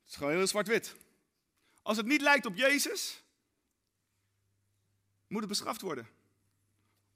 [0.00, 0.94] Het is gewoon heel zwart-wit.
[1.82, 3.22] Als het niet lijkt op Jezus,
[5.26, 6.08] moet het bestraft worden.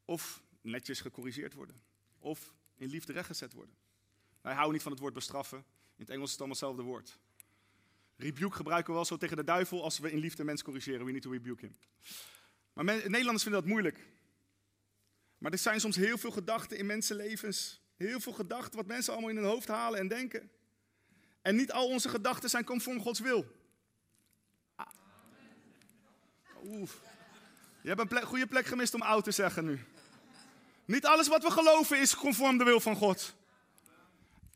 [0.05, 1.83] Of netjes gecorrigeerd worden.
[2.18, 3.75] Of in liefde rechtgezet worden.
[4.40, 5.59] Wij houden niet van het woord bestraffen.
[5.59, 7.19] In het Engels is het allemaal hetzelfde woord.
[8.16, 11.05] Rebuke gebruiken we wel zo tegen de duivel als we in liefde mensen corrigeren.
[11.07, 11.77] We need to rebuke him.
[12.73, 14.07] Maar Nederlanders vinden dat moeilijk.
[15.38, 17.81] Maar er zijn soms heel veel gedachten in mensenlevens.
[17.97, 20.51] Heel veel gedachten wat mensen allemaal in hun hoofd halen en denken.
[21.43, 23.47] En niet al onze gedachten zijn conform Gods wil.
[24.75, 24.87] Ah.
[26.64, 27.01] Oef.
[27.83, 29.81] Je hebt een goede plek gemist om oud te zeggen nu.
[30.90, 33.35] Niet alles wat we geloven is conform de wil van God.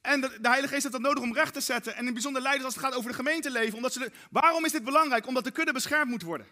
[0.00, 1.96] En de, de, Heilige Geest heeft dat nodig om recht te zetten.
[1.96, 3.76] En in bijzonder leiders als het gaat over de gemeenteleven.
[3.76, 5.26] Omdat ze waarom is dit belangrijk?
[5.26, 6.46] Omdat de kudde beschermd moet worden.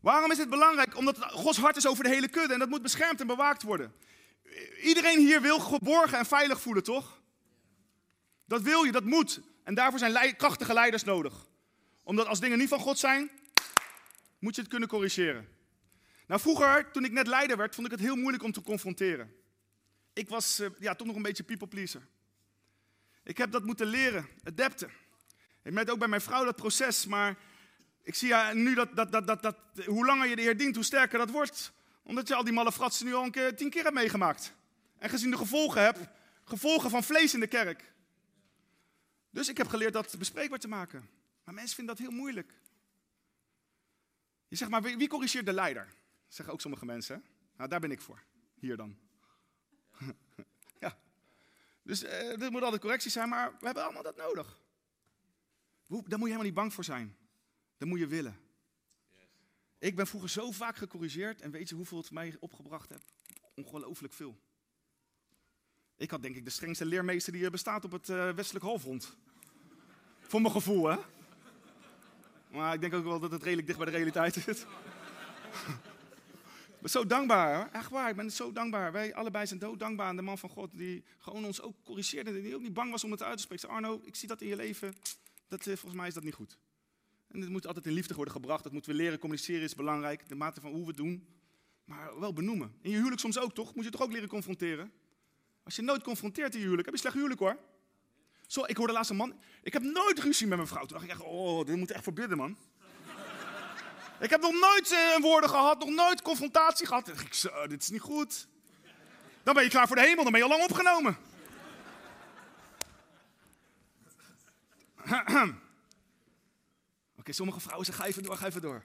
[0.00, 0.96] Waarom is dit belangrijk?
[0.96, 2.52] Omdat Gods hart is over de hele kudde.
[2.52, 3.94] En dat moet beschermd en bewaakt worden.
[4.82, 7.20] Iedereen hier wil geborgen en veilig voelen, toch?
[8.46, 9.40] Dat wil je, dat moet.
[9.64, 11.46] En daarvoor zijn krachtige leiders nodig.
[12.02, 13.30] Omdat als dingen niet van God zijn,
[14.38, 15.59] moet je het kunnen corrigeren.
[16.30, 19.34] Nou, vroeger, toen ik net leider werd, vond ik het heel moeilijk om te confronteren.
[20.12, 22.08] Ik was uh, ja, toch nog een beetje people pleaser.
[23.24, 24.90] Ik heb dat moeten leren, adapten.
[25.62, 27.36] Ik merk ook bij mijn vrouw dat proces, maar
[28.02, 30.74] ik zie ja, nu dat, dat, dat, dat, dat hoe langer je de Heer dient,
[30.74, 31.72] hoe sterker dat wordt.
[32.02, 34.54] Omdat je al die malle fratsen nu al een keer, tien keer hebt meegemaakt.
[34.98, 36.00] En gezien de gevolgen hebt,
[36.44, 37.92] gevolgen van vlees in de kerk.
[39.30, 41.08] Dus ik heb geleerd dat bespreekbaar te maken.
[41.44, 42.52] Maar mensen vinden dat heel moeilijk.
[44.48, 45.98] Je zegt maar, wie corrigeert de leider?
[46.30, 47.24] Zeggen ook sommige mensen.
[47.56, 48.22] Nou, daar ben ik voor.
[48.54, 48.98] Hier dan.
[50.80, 50.98] ja.
[51.82, 54.60] Dus uh, er moet altijd correctie zijn, maar we hebben allemaal dat nodig.
[55.86, 57.16] Daar moet je helemaal niet bang voor zijn.
[57.78, 58.40] Dat moet je willen.
[59.78, 63.12] Ik ben vroeger zo vaak gecorrigeerd en weet je hoeveel het mij opgebracht heeft?
[63.54, 64.40] Ongelooflijk veel.
[65.96, 69.16] Ik had denk ik de strengste leermeester die er bestaat op het uh, westelijk halfrond.
[70.20, 70.96] Voor mijn gevoel, hè?
[72.50, 74.66] Maar ik denk ook wel dat het redelijk dicht bij de realiteit zit
[76.84, 78.10] zo dankbaar, echt waar.
[78.10, 78.92] Ik ben zo dankbaar.
[78.92, 82.42] Wij allebei zijn dood dankbaar aan de man van God die gewoon ons ook corrigeerde.
[82.42, 83.68] Die ook niet bang was om het uit te spreken.
[83.68, 84.94] Arno, ik zie dat in je leven.
[85.48, 86.58] Dat, eh, volgens mij is dat niet goed.
[87.28, 88.62] En het moet altijd in liefde worden gebracht.
[88.62, 89.18] Dat moeten we leren.
[89.18, 90.28] Communiceren is belangrijk.
[90.28, 91.26] De mate van hoe we het doen.
[91.84, 92.74] Maar wel benoemen.
[92.80, 93.74] In je huwelijk soms ook, toch?
[93.74, 94.92] Moet je toch ook leren confronteren?
[95.62, 97.58] Als je nooit confronteert in je huwelijk, heb je slecht huwelijk hoor.
[98.46, 99.34] Zo, ik hoorde laatst een man.
[99.62, 100.80] Ik heb nooit ruzie met mijn vrouw.
[100.80, 102.56] Toen dacht ik echt, oh, dit moet echt verbidden, man.
[104.20, 107.08] Ik heb nog nooit uh, woorden gehad, nog nooit confrontatie gehad.
[107.08, 108.46] Ik zo, dit is niet goed.
[109.42, 111.16] Dan ben je klaar voor de hemel, dan ben je al lang opgenomen.
[117.16, 118.84] Oké, sommige vrouwen zeggen, ga even door, ga even door.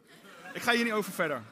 [0.54, 1.44] Ik ga hier niet over verder.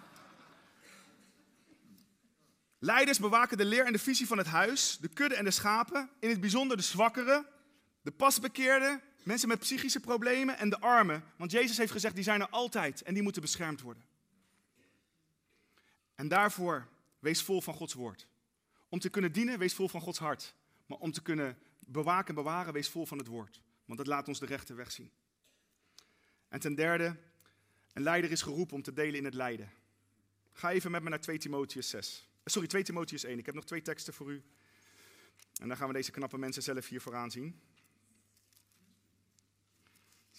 [2.79, 6.09] Leiders bewaken de leer en de visie van het huis, de kudde en de schapen,
[6.19, 7.45] in het bijzonder de zwakkeren,
[8.01, 11.23] de pasbekeerden, Mensen met psychische problemen en de armen.
[11.35, 14.03] Want Jezus heeft gezegd, die zijn er altijd en die moeten beschermd worden.
[16.15, 16.87] En daarvoor
[17.19, 18.27] wees vol van Gods woord.
[18.89, 20.55] Om te kunnen dienen, wees vol van Gods hart.
[20.85, 23.61] Maar om te kunnen bewaken en bewaren, wees vol van het woord.
[23.85, 25.11] Want dat laat ons de rechte weg zien.
[26.47, 27.15] En ten derde,
[27.93, 29.71] een leider is geroepen om te delen in het lijden.
[30.51, 32.29] Ga even met me naar 2 Timotheus 6.
[32.45, 33.37] Sorry, 2 Timotheus 1.
[33.37, 34.43] Ik heb nog twee teksten voor u.
[35.61, 37.61] En dan gaan we deze knappe mensen zelf hier vooraan zien.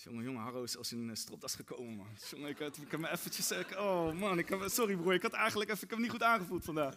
[0.02, 2.06] Jongen, jongen, Harro is als een uh, stropdas gekomen, man.
[2.30, 3.50] Jongen, ik, had, ik heb me eventjes...
[3.50, 6.14] Ik, oh man, ik heb, sorry broer, ik had eigenlijk even, ik heb me niet
[6.14, 6.94] goed aangevoeld vandaag.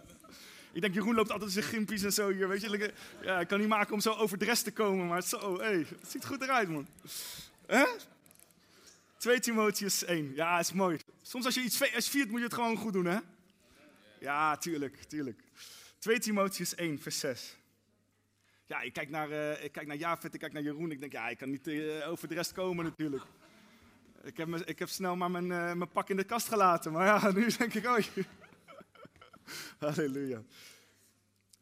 [0.71, 2.93] Ik denk, Jeroen loopt altijd zijn gimpies en zo hier, weet je.
[3.21, 6.25] Ja, ik kan niet maken om zo overdressed te komen, maar zo, hey, het ziet
[6.25, 6.87] goed eruit, man.
[7.65, 7.85] Hè?
[9.17, 10.99] 2 Timotheus 1, ja, is mooi.
[11.21, 13.17] Soms als je iets als je viert, moet je het gewoon goed doen, hè?
[14.19, 15.43] Ja, tuurlijk, tuurlijk.
[15.99, 17.57] 2 Timotheus 1, vers 6.
[18.67, 20.91] Ja, ik kijk naar, uh, ik kijk naar ik kijk naar Jeroen.
[20.91, 23.23] Ik denk, ja, ik kan niet uh, over de rest komen natuurlijk.
[24.23, 26.91] Ik heb, me, ik heb snel maar mijn, uh, mijn pak in de kast gelaten.
[26.91, 27.97] Maar ja, nu denk ik, oh.
[29.79, 30.41] Halleluja.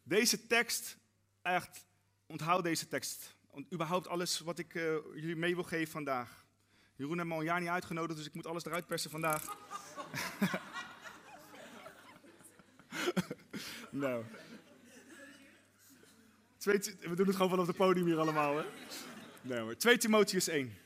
[0.03, 0.97] Deze tekst,
[1.41, 1.85] echt,
[2.27, 3.35] onthoud deze tekst.
[3.51, 4.73] Want überhaupt alles wat ik
[5.13, 6.45] jullie mee wil geven vandaag.
[6.95, 9.57] Jeroen heeft me al een jaar niet uitgenodigd, dus ik moet alles eruit persen vandaag.
[13.91, 14.23] nou.
[16.65, 18.63] Twee, we doen het gewoon vanaf het podium hier allemaal, hè?
[19.41, 19.75] Nee hoor.
[19.75, 20.77] 2 Timotheus 1.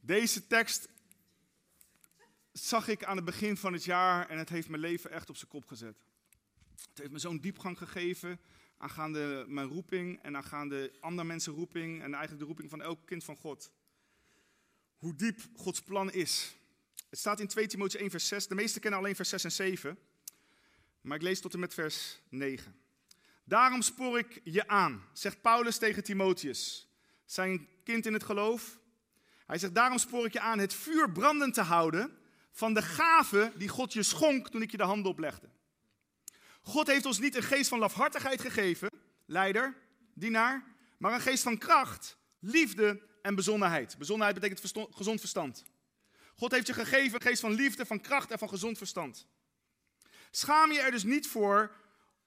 [0.00, 0.88] Deze tekst
[2.52, 5.36] zag ik aan het begin van het jaar en het heeft mijn leven echt op
[5.36, 5.96] zijn kop gezet.
[6.88, 8.40] Het heeft me zo'n diepgang gegeven
[8.76, 13.24] aangaande mijn roeping en aangaande andere mensen roeping en eigenlijk de roeping van elk kind
[13.24, 13.72] van God.
[14.96, 16.56] Hoe diep Gods plan is.
[17.10, 18.46] Het staat in 2 Timotheus 1 vers 6.
[18.46, 19.98] De meesten kennen alleen vers 6 en 7.
[21.00, 22.81] Maar ik lees tot en met vers 9.
[23.52, 26.88] Daarom spoor ik je aan, zegt Paulus tegen Timotheus,
[27.24, 28.78] zijn kind in het geloof.
[29.46, 32.18] Hij zegt, daarom spoor ik je aan het vuur brandend te houden
[32.50, 35.48] van de gave die God je schonk toen ik je de hand oplegde.
[36.62, 38.90] God heeft ons niet een geest van lafhartigheid gegeven,
[39.26, 39.76] leider,
[40.14, 40.64] dienaar,
[40.98, 43.98] maar een geest van kracht, liefde en bezonnenheid.
[43.98, 45.62] Bezonnenheid betekent gezond verstand.
[46.34, 49.26] God heeft je gegeven een geest van liefde, van kracht en van gezond verstand.
[50.30, 51.80] Schaam je er dus niet voor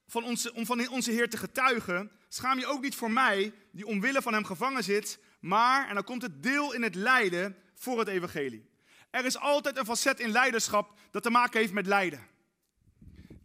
[0.07, 3.85] van onze, om van onze Heer te getuigen, schaam je ook niet voor mij, die
[3.85, 7.99] omwille van hem gevangen zit, maar, en dan komt het deel in het lijden voor
[7.99, 8.69] het evangelie.
[9.09, 12.27] Er is altijd een facet in leiderschap dat te maken heeft met lijden.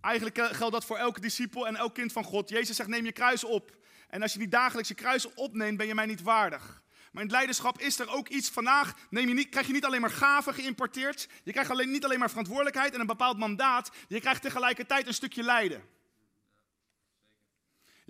[0.01, 2.49] Eigenlijk eh, geldt dat voor elke discipel en elk kind van God.
[2.49, 3.77] Jezus zegt, neem je kruis op.
[4.09, 6.83] En als je niet dagelijks je kruis opneemt, ben je mij niet waardig.
[7.13, 8.51] Maar in het leiderschap is er ook iets.
[8.51, 11.29] Vandaag neem je niet, krijg je niet alleen maar gaven geïmporteerd.
[11.43, 13.91] Je krijgt alleen, niet alleen maar verantwoordelijkheid en een bepaald mandaat.
[14.09, 15.83] Je krijgt tegelijkertijd een stukje lijden.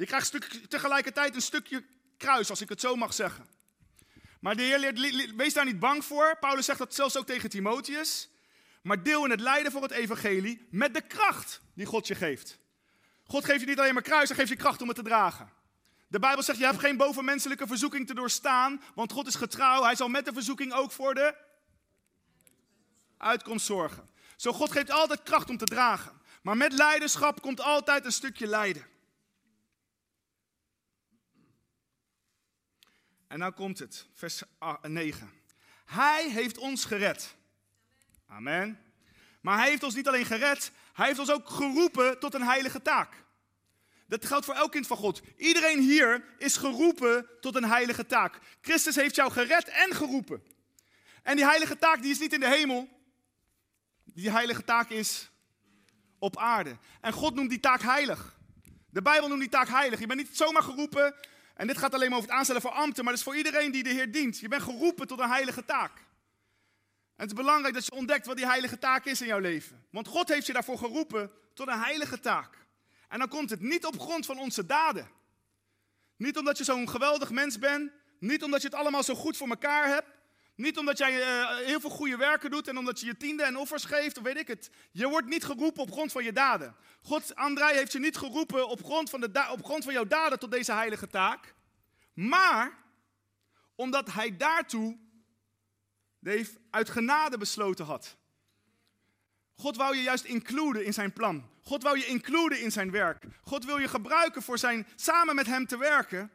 [0.00, 1.84] Je krijgt stuk, tegelijkertijd een stukje
[2.16, 3.46] kruis, als ik het zo mag zeggen.
[4.40, 6.36] Maar de Heer leert, wees daar niet bang voor.
[6.40, 8.28] Paulus zegt dat zelfs ook tegen Timotheus.
[8.82, 12.58] Maar deel in het lijden voor het evangelie met de kracht die God je geeft.
[13.24, 15.52] God geeft je niet alleen maar kruis, hij geeft je kracht om het te dragen.
[16.08, 19.82] De Bijbel zegt, je hebt geen bovenmenselijke verzoeking te doorstaan, want God is getrouw.
[19.82, 21.34] Hij zal met de verzoeking ook voor de
[23.16, 24.08] uitkomst zorgen.
[24.36, 26.20] Zo, God geeft altijd kracht om te dragen.
[26.42, 28.98] Maar met leiderschap komt altijd een stukje lijden.
[33.30, 34.42] En nou komt het, vers
[34.82, 35.30] 9.
[35.84, 37.34] Hij heeft ons gered.
[38.26, 38.78] Amen.
[39.40, 42.82] Maar hij heeft ons niet alleen gered, hij heeft ons ook geroepen tot een heilige
[42.82, 43.24] taak.
[44.06, 45.22] Dat geldt voor elk kind van God.
[45.36, 48.38] Iedereen hier is geroepen tot een heilige taak.
[48.60, 50.42] Christus heeft jou gered en geroepen.
[51.22, 52.88] En die heilige taak die is niet in de hemel.
[54.04, 55.30] Die heilige taak is
[56.18, 56.76] op aarde.
[57.00, 58.38] En God noemt die taak heilig.
[58.88, 60.00] De Bijbel noemt die taak heilig.
[60.00, 61.14] Je bent niet zomaar geroepen
[61.60, 63.72] en dit gaat alleen maar over het aanstellen voor ambten, maar dat is voor iedereen
[63.72, 64.38] die de Heer dient.
[64.38, 65.96] Je bent geroepen tot een heilige taak.
[65.96, 69.84] En het is belangrijk dat je ontdekt wat die heilige taak is in jouw leven.
[69.90, 72.58] Want God heeft je daarvoor geroepen tot een heilige taak.
[73.08, 75.10] En dan komt het niet op grond van onze daden.
[76.16, 77.92] Niet omdat je zo'n geweldig mens bent.
[78.18, 80.08] Niet omdat je het allemaal zo goed voor elkaar hebt.
[80.54, 83.56] Niet omdat jij uh, heel veel goede werken doet en omdat je je tiende en
[83.56, 84.70] offers geeft, of weet ik het.
[84.90, 86.76] Je wordt niet geroepen op grond van je daden.
[87.02, 90.38] God, André, heeft je niet geroepen op grond, van de op grond van jouw daden
[90.38, 91.54] tot deze heilige taak.
[92.14, 92.78] Maar
[93.74, 94.98] omdat hij daartoe
[96.20, 98.16] Dave, uit genade besloten had.
[99.54, 101.48] God wou je juist includen in zijn plan.
[101.62, 103.24] God wou je includen in zijn werk.
[103.42, 106.30] God wil je gebruiken voor zijn, samen met hem te werken.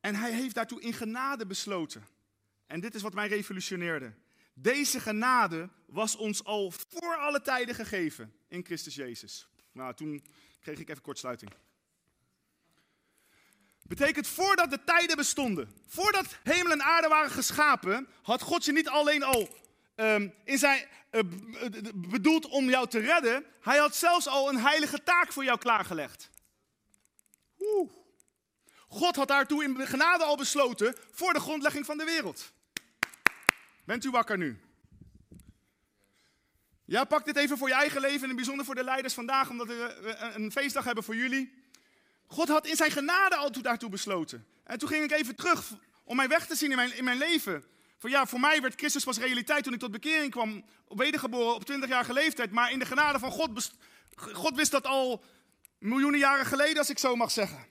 [0.00, 2.06] En hij heeft daartoe in genade besloten.
[2.70, 4.12] En dit is wat mij revolutioneerde.
[4.54, 9.48] Deze genade was ons al voor alle tijden gegeven in Christus Jezus.
[9.72, 10.24] Nou, toen
[10.60, 11.52] kreeg ik even kortsluiting.
[13.82, 18.88] Betekent voordat de tijden bestonden, voordat hemel en aarde waren geschapen, had God je niet
[18.88, 19.48] alleen al
[19.94, 21.26] ehm, in zijn, eh, eh,
[21.94, 23.44] bedoeld om jou te redden.
[23.60, 26.30] Hij had zelfs al een heilige taak voor jou klaargelegd.
[27.58, 27.90] Oeh.
[28.88, 32.52] God had daartoe in genade al besloten voor de grondlegging van de wereld.
[33.90, 34.60] Bent u wakker nu?
[36.84, 39.50] Ja, pak dit even voor je eigen leven en in bijzonder voor de leiders vandaag,
[39.50, 41.54] omdat we een feestdag hebben voor jullie.
[42.26, 44.46] God had in zijn genade al toe- daartoe besloten.
[44.64, 45.72] En toen ging ik even terug
[46.04, 47.64] om mij weg te zien in mijn, in mijn leven.
[47.98, 51.70] Voor ja, voor mij werd Christus pas realiteit toen ik tot bekering kwam, wedergeboren op
[51.72, 52.50] 20-jarige leeftijd.
[52.50, 53.72] Maar in de genade van God,
[54.16, 55.24] God wist dat al
[55.78, 57.66] miljoenen jaren geleden, als ik zo mag zeggen.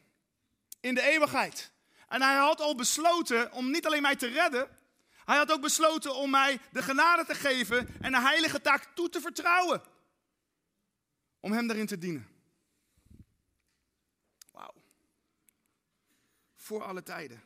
[0.80, 1.72] In de eeuwigheid.
[2.08, 4.78] En hij had al besloten om niet alleen mij te redden,
[5.30, 9.10] hij had ook besloten om mij de genade te geven en de heilige taak toe
[9.10, 9.82] te vertrouwen.
[11.40, 12.28] Om hem daarin te dienen.
[14.52, 14.74] Wauw.
[16.56, 17.44] Voor alle tijden.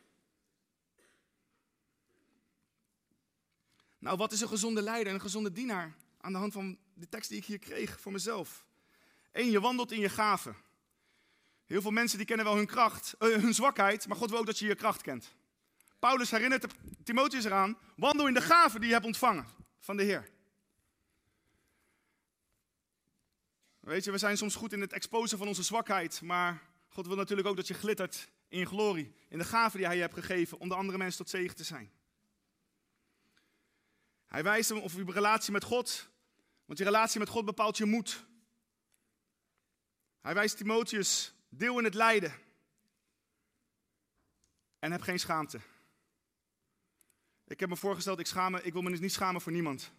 [3.99, 5.95] Nou, wat is een gezonde leider en een gezonde dienaar?
[6.17, 8.65] Aan de hand van de tekst die ik hier kreeg voor mezelf.
[9.31, 10.55] Eén, je wandelt in je gaven.
[11.65, 14.45] Heel veel mensen die kennen wel hun kracht, eh, hun zwakheid, maar God wil ook
[14.45, 15.35] dat je je kracht kent.
[16.03, 16.65] Paulus herinnert
[17.03, 19.47] Timotheus eraan, wandel in de gaven die je hebt ontvangen
[19.79, 20.29] van de Heer.
[23.79, 27.15] Weet je, we zijn soms goed in het exposen van onze zwakheid, maar God wil
[27.15, 30.59] natuurlijk ook dat je glittert in glorie, in de gaven die Hij je hebt gegeven,
[30.59, 31.91] om de andere mensen tot zegen te zijn.
[34.25, 36.09] Hij wijst hem op je relatie met God,
[36.65, 38.25] want je relatie met God bepaalt je moed.
[40.21, 42.33] Hij wijst Timotheus, deel in het lijden
[44.79, 45.59] en heb geen schaamte.
[47.53, 49.91] Ik heb me voorgesteld, ik, schaam me, ik wil me dus niet schamen voor niemand.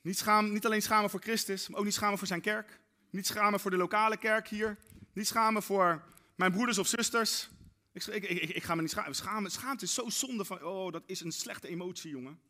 [0.00, 2.80] Niet, niet alleen schamen voor Christus, maar ook niet schamen voor zijn kerk.
[3.10, 4.78] Niet schamen voor de lokale kerk hier.
[5.12, 7.48] Niet schamen voor mijn broeders of zusters.
[7.92, 9.14] Ik, ik, ik, ik ga me niet schamen.
[9.14, 9.50] schamen.
[9.50, 12.40] Schaamte is zo zonde van, oh, dat is een slechte emotie, jongen.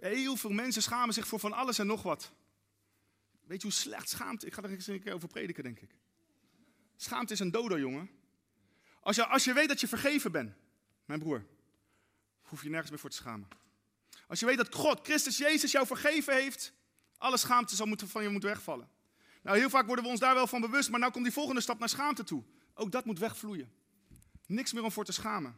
[0.00, 2.32] Heel veel mensen schamen zich voor van alles en nog wat.
[3.44, 4.46] Weet je hoe slecht schaamte...
[4.46, 5.90] Ik ga er eens een keer over prediken, denk ik.
[6.96, 8.10] Schaamte is een dodo, jongen.
[9.00, 10.54] Als je, als je weet dat je vergeven bent,
[11.04, 11.46] mijn broer,
[12.48, 13.48] hoef je nergens meer voor te schamen.
[14.26, 16.72] Als je weet dat God, Christus Jezus, jou vergeven heeft,
[17.16, 18.88] alle schaamte zal moeten, van je moeten wegvallen.
[19.42, 21.60] Nou, heel vaak worden we ons daar wel van bewust, maar nou komt die volgende
[21.60, 22.42] stap naar schaamte toe.
[22.74, 23.72] Ook dat moet wegvloeien.
[24.46, 25.56] Niks meer om voor te schamen.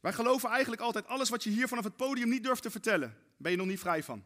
[0.00, 3.16] Wij geloven eigenlijk altijd, alles wat je hier vanaf het podium niet durft te vertellen,
[3.36, 4.24] ben je nog niet vrij van.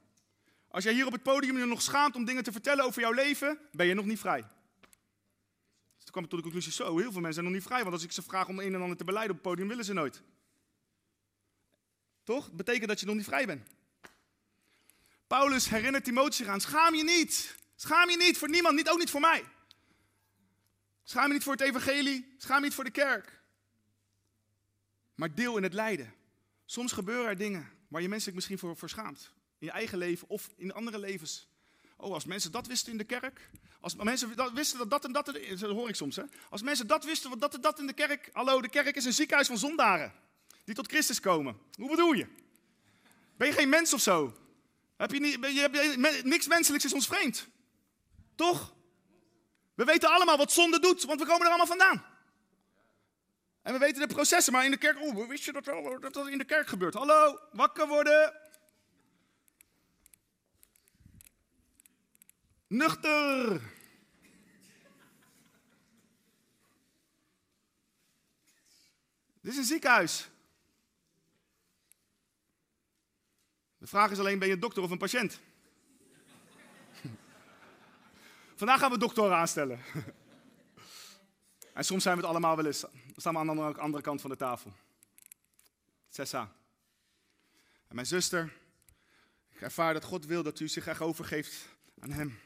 [0.69, 3.13] Als jij hier op het podium je nog schaamt om dingen te vertellen over jouw
[3.13, 4.41] leven, ben je nog niet vrij.
[4.41, 7.81] Dus toen kwam ik tot de conclusie, zo, heel veel mensen zijn nog niet vrij.
[7.81, 9.85] Want als ik ze vraag om een en ander te beleiden op het podium, willen
[9.85, 10.23] ze nooit.
[12.25, 12.47] Toch?
[12.47, 13.69] Dat betekent dat je nog niet vrij bent.
[15.27, 17.57] Paulus herinnert Timotheus aan, schaam je niet.
[17.77, 19.45] Schaam je niet voor niemand, niet, ook niet voor mij.
[21.03, 23.41] Schaam je niet voor het evangelie, schaam je niet voor de kerk.
[25.15, 26.15] Maar deel in het lijden.
[26.65, 29.33] Soms gebeuren er dingen waar je menselijk misschien voor, voor schaamt.
[29.59, 31.49] In je eigen leven of in andere levens.
[31.97, 33.51] Oh, als mensen dat wisten in de kerk.
[33.81, 36.23] Als mensen dat wisten dat dat en dat, dat hoor ik soms hè.
[36.51, 38.31] Als mensen dat wisten, wat dat en dat in de kerk.
[38.33, 40.13] Hallo, de kerk is een ziekenhuis van zondaren.
[40.65, 41.59] Die tot Christus komen.
[41.73, 42.27] Hoe bedoel je?
[43.37, 44.37] Ben je geen mens of zo?
[44.97, 47.49] Heb je niet, je, je, niks menselijks is ons vreemd.
[48.35, 48.75] Toch?
[49.75, 52.05] We weten allemaal wat zonde doet, want we komen er allemaal vandaan.
[53.63, 56.29] En we weten de processen, maar in de kerk, oeh, wist je dat dat dat
[56.29, 56.95] in de kerk gebeurt?
[56.95, 58.35] Hallo, wakker worden.
[62.67, 63.61] Nuchter.
[69.41, 70.32] Dit is een ziekenhuis.
[73.83, 75.41] De vraag is alleen, ben je een dokter of een patiënt?
[78.61, 79.81] Vandaag gaan we doktoren aanstellen.
[81.75, 82.81] en soms zijn we het allemaal wel eens.
[82.81, 84.73] Dan staan we aan de andere, kant van de tafel.
[86.09, 86.53] Sessa.
[87.89, 88.53] En mijn zuster,
[89.49, 91.69] ik ervaar dat God wil dat u zich echt overgeeft
[91.99, 92.39] aan hem.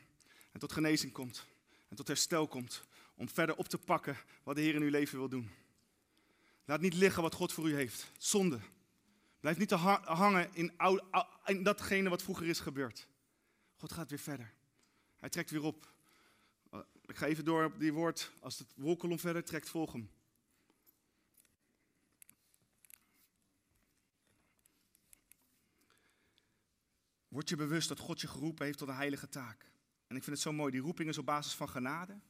[0.53, 1.47] En tot genezing komt.
[1.89, 2.85] En tot herstel komt.
[3.15, 5.51] Om verder op te pakken wat de Heer in uw leven wil doen.
[6.65, 8.11] Laat niet liggen wat God voor u heeft.
[8.19, 8.61] Zonde.
[9.47, 13.09] Blijf niet te hangen in, datgene wat vroeger is gebeurd.
[13.75, 14.53] God gaat weer verder.
[15.17, 15.95] Hij trekt weer op.
[17.05, 18.33] Ik ga even door op die woord.
[18.41, 20.11] Als het wolkolom verder trekt, volg hem.
[27.29, 29.71] Word je bewust dat God je geroepen heeft tot een heilige taak.
[30.07, 30.73] En ik vind het zo mooi.
[30.73, 32.21] Die roeping is op basis van genade.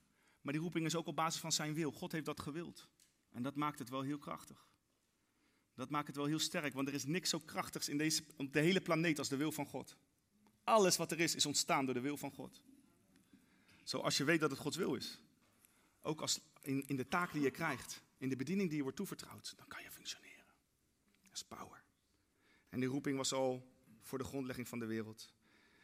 [0.40, 1.92] Maar die roeping is ook op basis van zijn wil.
[1.92, 2.88] God heeft dat gewild.
[3.30, 4.66] En dat maakt het wel heel krachtig.
[5.76, 8.52] Dat maakt het wel heel sterk, want er is niks zo krachtigs in deze, op
[8.52, 9.96] de hele planeet als de wil van God.
[10.64, 12.62] Alles wat er is, is ontstaan door de wil van God.
[13.84, 15.20] Zoals je weet dat het Gods wil is.
[16.02, 18.98] Ook als in, in de taak die je krijgt, in de bediening die je wordt
[18.98, 20.44] toevertrouwd, dan kan je functioneren.
[21.22, 21.82] Dat is power.
[22.68, 25.32] En die roeping was al voor de grondlegging van de wereld.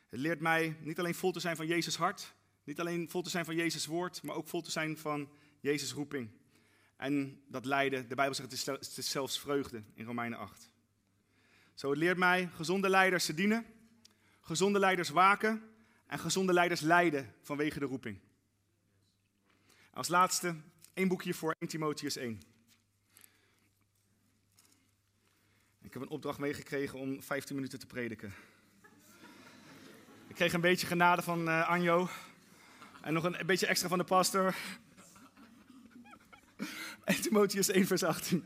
[0.09, 2.35] Het leert mij niet alleen vol te zijn van Jezus hart,
[2.65, 5.31] niet alleen vol te zijn van Jezus woord, maar ook vol te zijn van
[5.61, 6.31] Jezus roeping.
[7.03, 10.71] En dat lijden, de Bijbel zegt het is zelfs vreugde in Romeinen 8.
[11.75, 13.67] Zo, het leert mij gezonde leiders te dienen,
[14.41, 15.63] gezonde leiders waken
[16.07, 18.19] en gezonde leiders lijden vanwege de roeping.
[19.91, 20.55] Als laatste
[20.93, 22.43] één boekje voor 1 Timotheus 1.
[25.81, 28.35] Ik heb een opdracht meegekregen om 15 minuten te prediken.
[30.27, 32.09] Ik kreeg een beetje genade van uh, Anjo.
[33.01, 34.55] En nog een, een beetje extra van de pastor.
[37.05, 38.45] 1 Timotheus 1 vers 18.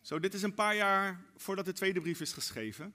[0.00, 2.94] Zo, dit is een paar jaar voordat de tweede brief is geschreven.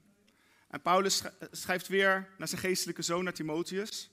[0.67, 4.11] En Paulus schrijft weer naar zijn geestelijke zoon, naar Timotheus.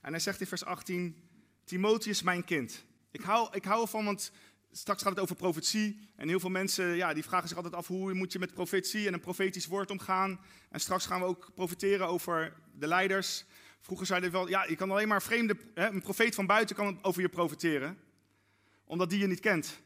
[0.00, 1.28] En hij zegt in vers 18,
[1.64, 2.84] Timotheus, mijn kind.
[3.10, 4.32] Ik hou, ik hou ervan, want
[4.72, 6.10] straks gaat het over profetie.
[6.16, 9.06] En heel veel mensen ja, die vragen zich altijd af, hoe moet je met profetie
[9.06, 10.40] en een profetisch woord omgaan?
[10.70, 13.44] En straks gaan we ook profiteren over de leiders.
[13.86, 16.76] Vroeger zeiden we wel, ja, je kan alleen maar vreemde, hè, een profeet van buiten
[16.76, 17.98] kan over je profiteren.
[18.84, 19.80] Omdat die je niet kent.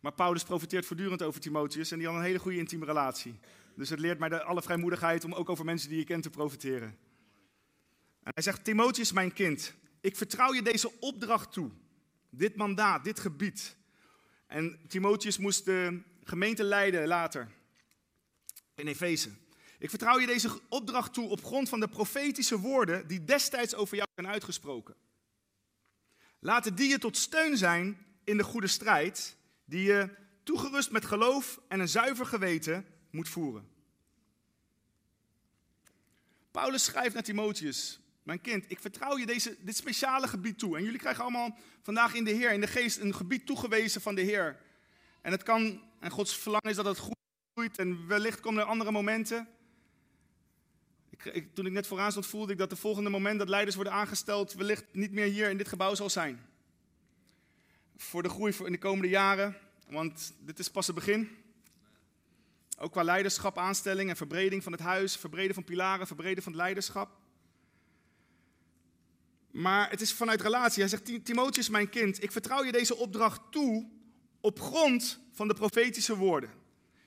[0.00, 3.38] Maar Paulus profiteert voortdurend over Timotheus en die had een hele goede intieme relatie.
[3.76, 6.30] Dus het leert mij de, alle vrijmoedigheid om ook over mensen die je kent te
[6.30, 6.88] profiteren.
[8.22, 11.70] En hij zegt, Timotheus, mijn kind, ik vertrouw je deze opdracht toe.
[12.30, 13.76] Dit mandaat, dit gebied.
[14.46, 17.48] En Timotheus moest de gemeente leiden later
[18.74, 19.30] in Efeze.
[19.78, 23.96] Ik vertrouw je deze opdracht toe op grond van de profetische woorden die destijds over
[23.96, 24.94] jou zijn uitgesproken.
[26.38, 30.10] Laten die je tot steun zijn in de goede strijd, die je
[30.42, 33.68] toegerust met geloof en een zuiver geweten moet voeren.
[36.50, 40.76] Paulus schrijft naar Timotheus, mijn kind, ik vertrouw je deze, dit speciale gebied toe.
[40.76, 44.14] En jullie krijgen allemaal vandaag in de Heer, in de geest, een gebied toegewezen van
[44.14, 44.60] de Heer.
[45.20, 47.10] En het kan, en Gods verlangen is dat het
[47.54, 49.48] groeit en wellicht komen er andere momenten.
[51.54, 54.52] Toen ik net vooraan stond, voelde ik dat de volgende moment dat leiders worden aangesteld
[54.52, 56.46] wellicht niet meer hier in dit gebouw zal zijn.
[57.96, 59.56] Voor de groei in de komende jaren,
[59.88, 61.28] want dit is pas het begin.
[62.78, 66.60] Ook qua leiderschap, aanstelling en verbreding van het huis, verbreden van pilaren, verbreden van het
[66.60, 67.10] leiderschap.
[69.50, 70.80] Maar het is vanuit relatie.
[70.82, 73.88] Hij zegt, Timotheus, mijn kind, ik vertrouw je deze opdracht toe
[74.40, 76.50] op grond van de profetische woorden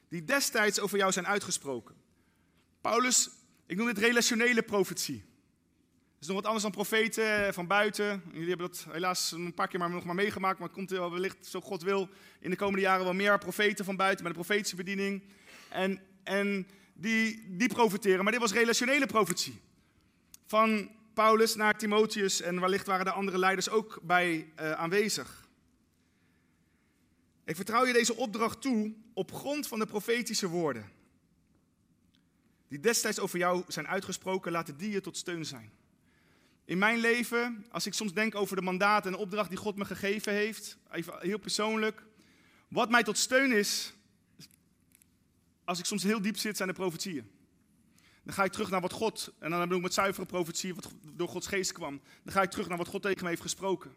[0.10, 1.96] die destijds over jou zijn uitgesproken.
[2.82, 3.30] Paulus,
[3.70, 5.24] ik noem dit relationele profetie.
[6.14, 8.24] Dat is nog wat anders dan profeten van buiten.
[8.32, 11.46] Jullie hebben dat helaas een paar keer maar nog maar meegemaakt, maar komt wel wellicht,
[11.46, 12.10] zo God wil,
[12.40, 15.24] in de komende jaren wel meer profeten van buiten met de profetische bediening.
[15.70, 18.24] En, en die, die profeteren.
[18.24, 19.60] Maar dit was relationele profetie.
[20.46, 25.48] Van Paulus naar Timotheus en wellicht waren de andere leiders ook bij uh, aanwezig.
[27.46, 30.98] Ik vertrouw je deze opdracht toe op grond van de profetische woorden.
[32.70, 35.72] Die destijds over jou zijn uitgesproken, laten die je tot steun zijn.
[36.66, 39.76] In mijn leven, als ik soms denk over de mandaat en de opdracht die God
[39.76, 42.04] me gegeven heeft, even heel persoonlijk,
[42.68, 43.94] wat mij tot steun is,
[45.64, 47.32] als ik soms heel diep zit, zijn de profetieën.
[48.24, 50.92] Dan ga ik terug naar wat God, en dan bedoel ik met zuivere profetie, wat
[51.14, 52.02] door Gods geest kwam.
[52.24, 53.94] Dan ga ik terug naar wat God tegen me heeft gesproken.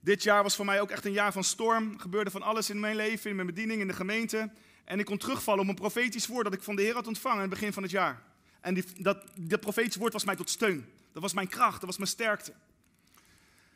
[0.00, 1.92] Dit jaar was voor mij ook echt een jaar van storm.
[1.92, 4.50] Er gebeurde van alles in mijn leven, in mijn bediening, in de gemeente.
[4.88, 7.36] En ik kon terugvallen op een profetisch woord dat ik van de Heer had ontvangen
[7.36, 8.22] in het begin van het jaar.
[8.60, 10.92] En die, dat, dat profetisch woord was mij tot steun.
[11.12, 12.52] Dat was mijn kracht, dat was mijn sterkte.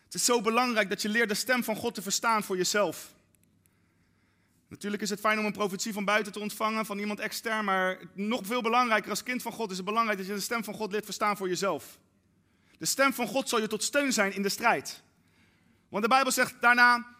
[0.05, 3.15] Het is zo belangrijk dat je leert de stem van God te verstaan voor jezelf.
[4.69, 8.01] Natuurlijk is het fijn om een profetie van buiten te ontvangen, van iemand extern, maar
[8.13, 10.75] nog veel belangrijker als kind van God is het belangrijk dat je de stem van
[10.75, 11.99] God leert verstaan voor jezelf.
[12.79, 15.03] De stem van God zal je tot steun zijn in de strijd.
[15.89, 17.12] Want de Bijbel zegt daarna,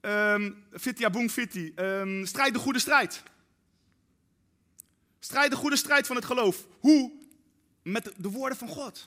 [0.00, 0.64] um,
[1.12, 3.22] boom fiti, um, strijd de goede strijd.
[5.18, 6.66] Strijd de goede strijd van het geloof.
[6.80, 7.12] Hoe?
[7.82, 9.06] Met de woorden van God.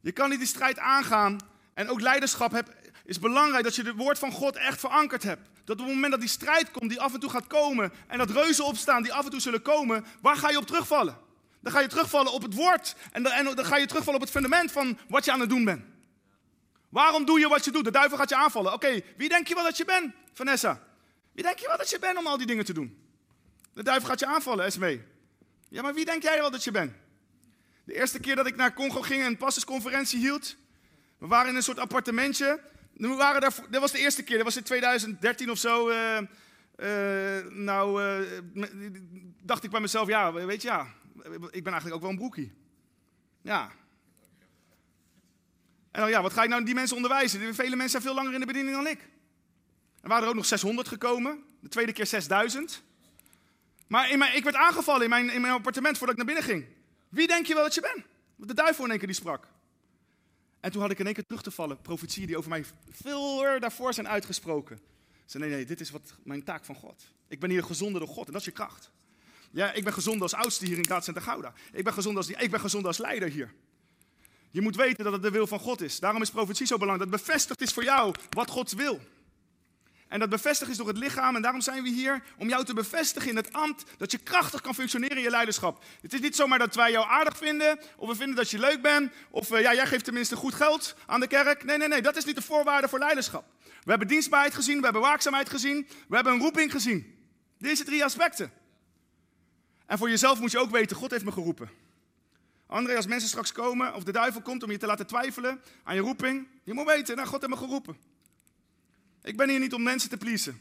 [0.00, 1.38] Je kan niet die strijd aangaan
[1.74, 2.74] en ook leiderschap heb,
[3.04, 5.48] is belangrijk dat je het woord van God echt verankerd hebt.
[5.64, 8.18] Dat op het moment dat die strijd komt, die af en toe gaat komen, en
[8.18, 11.18] dat reuzen opstaan die af en toe zullen komen, waar ga je op terugvallen?
[11.60, 14.26] Dan ga je terugvallen op het woord en dan, en dan ga je terugvallen op
[14.26, 15.93] het fundament van wat je aan het doen bent.
[16.94, 17.84] Waarom doe je wat je doet?
[17.84, 18.72] De duivel gaat je aanvallen.
[18.72, 20.82] Oké, wie denk je wel dat je bent, Vanessa?
[21.32, 22.98] Wie denk je wel dat je bent om al die dingen te doen?
[23.72, 25.02] De duivel gaat je aanvallen, Esmee.
[25.68, 26.92] Ja, maar wie denk jij wel dat je bent?
[27.84, 30.56] De eerste keer dat ik naar Congo ging en een pastorsconferentie hield,
[31.18, 32.60] we waren in een soort appartementje
[32.96, 35.90] we waren daar, dat was de eerste keer, dat was in 2013 of zo.
[35.90, 36.18] Uh,
[36.76, 38.68] uh, nou, uh,
[39.42, 40.86] dacht ik bij mezelf, ja, weet je, ja,
[41.50, 42.52] ik ben eigenlijk ook wel een broekie.
[43.42, 43.70] Ja.
[45.94, 47.54] En ja, wat ga ik nou die mensen onderwijzen?
[47.54, 49.00] Vele mensen zijn veel langer in de bediening dan ik.
[50.00, 51.44] Er waren er ook nog 600 gekomen.
[51.60, 52.82] De tweede keer 6000.
[53.86, 56.66] Maar in ik werd aangevallen in mijn, in mijn appartement voordat ik naar binnen ging.
[57.08, 58.06] Wie denk je wel dat je bent?
[58.36, 59.48] De duivel in één keer die sprak.
[60.60, 61.80] En toen had ik in één keer terug te vallen.
[61.80, 64.80] Profetieën die over mij veel daarvoor zijn uitgesproken.
[65.24, 67.04] Ze nee, nee, dit is wat mijn taak van God.
[67.28, 68.90] Ik ben hier gezonder door God en dat is je kracht.
[69.50, 71.52] Ja, ik ben gezond als oudste hier in Kaatcenter Gouda.
[71.72, 73.54] Ik ben gezond als, ik ben als leider hier.
[74.54, 76.00] Je moet weten dat het de wil van God is.
[76.00, 77.10] Daarom is profetie zo belangrijk.
[77.10, 79.00] Dat bevestigd is voor jou wat God wil.
[80.08, 81.36] En dat bevestigd is door het lichaam.
[81.36, 83.84] En daarom zijn we hier om jou te bevestigen in het ambt.
[83.96, 85.84] Dat je krachtig kan functioneren in je leiderschap.
[86.00, 87.80] Het is niet zomaar dat wij jou aardig vinden.
[87.96, 89.12] Of we vinden dat je leuk bent.
[89.30, 91.64] Of uh, ja, jij geeft tenminste goed geld aan de kerk.
[91.64, 92.02] Nee, nee, nee.
[92.02, 93.44] Dat is niet de voorwaarde voor leiderschap.
[93.82, 94.78] We hebben dienstbaarheid gezien.
[94.78, 95.88] We hebben waakzaamheid gezien.
[96.08, 97.16] We hebben een roeping gezien.
[97.58, 98.52] Deze drie aspecten.
[99.86, 101.70] En voor jezelf moet je ook weten, God heeft me geroepen.
[102.74, 105.94] André, als mensen straks komen, of de duivel komt om je te laten twijfelen aan
[105.94, 107.96] je roeping, je moet weten, nou, God heeft me geroepen.
[109.22, 110.60] Ik ben hier niet om mensen te pleasen.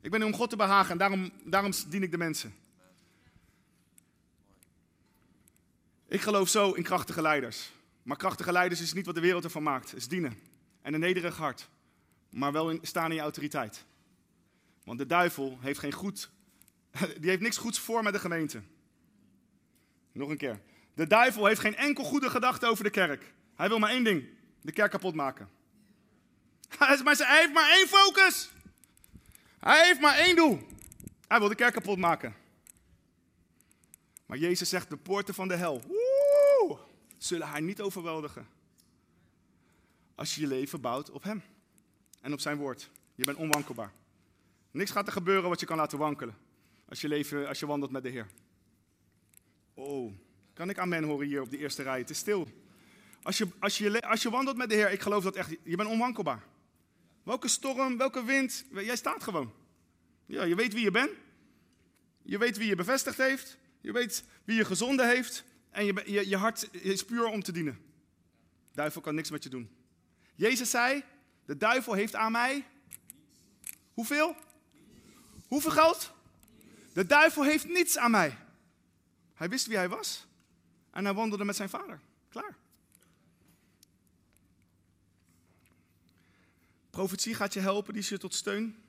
[0.00, 2.54] Ik ben hier om God te behagen en daarom, daarom dien ik de mensen.
[6.08, 7.72] Ik geloof zo in krachtige leiders.
[8.02, 9.94] Maar krachtige leiders is niet wat de wereld ervan maakt.
[9.94, 10.38] Is dienen.
[10.82, 11.68] En een nederig hart.
[12.30, 13.84] Maar wel in, staan in je autoriteit.
[14.84, 16.30] Want de duivel heeft geen goed
[17.20, 18.62] Die heeft niks goeds voor met de gemeente.
[20.12, 20.60] Nog een keer.
[21.00, 23.34] De duivel heeft geen enkel goede gedachte over de kerk.
[23.54, 24.28] Hij wil maar één ding:
[24.60, 25.48] de kerk kapot maken.
[26.78, 28.52] Hij heeft maar één focus.
[29.58, 30.66] Hij heeft maar één doel.
[31.28, 32.34] Hij wil de kerk kapot maken.
[34.26, 36.78] Maar Jezus zegt: de poorten van de hel woe,
[37.18, 38.48] zullen haar niet overweldigen.
[40.14, 41.42] Als je je leven bouwt op Hem
[42.20, 42.90] en op Zijn woord.
[43.14, 43.92] Je bent onwankelbaar.
[44.70, 46.36] Niks gaat er gebeuren wat je kan laten wankelen.
[46.88, 48.26] Als je, leven, als je wandelt met de Heer.
[49.74, 50.12] Oh,
[50.60, 51.98] kan ik amen horen hier op de eerste rij?
[51.98, 52.48] Het is stil.
[53.22, 55.76] Als je, als je, als je wandelt met de Heer, ik geloof dat echt, je
[55.76, 56.42] bent onwankelbaar.
[57.22, 59.52] Welke storm, welke wind, jij staat gewoon.
[60.26, 61.10] Ja, je weet wie je bent.
[62.22, 63.58] Je weet wie je bevestigd heeft.
[63.80, 65.44] Je weet wie je gezonden heeft.
[65.70, 67.78] En je, je, je hart is puur om te dienen.
[68.70, 69.70] De duivel kan niks met je doen.
[70.34, 71.02] Jezus zei,
[71.44, 72.66] de duivel heeft aan mij...
[73.92, 74.36] Hoeveel?
[75.46, 76.12] Hoeveel geld?
[76.92, 78.38] De duivel heeft niets aan mij.
[79.34, 80.28] Hij wist wie hij was
[80.90, 82.00] en hij wandelde met zijn vader.
[82.28, 82.56] Klaar.
[86.90, 88.82] Profetie gaat je helpen, die is je tot steun.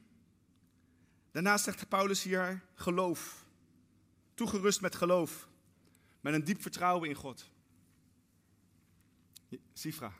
[1.31, 3.45] Daarnaast zegt Paulus hier geloof.
[4.33, 5.47] Toegerust met geloof.
[6.21, 7.49] Met een diep vertrouwen in God.
[9.73, 10.13] Sifra.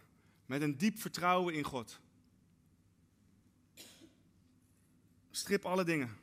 [0.46, 2.00] Met een diep vertrouwen in God.
[5.32, 6.18] Strip alle dingen.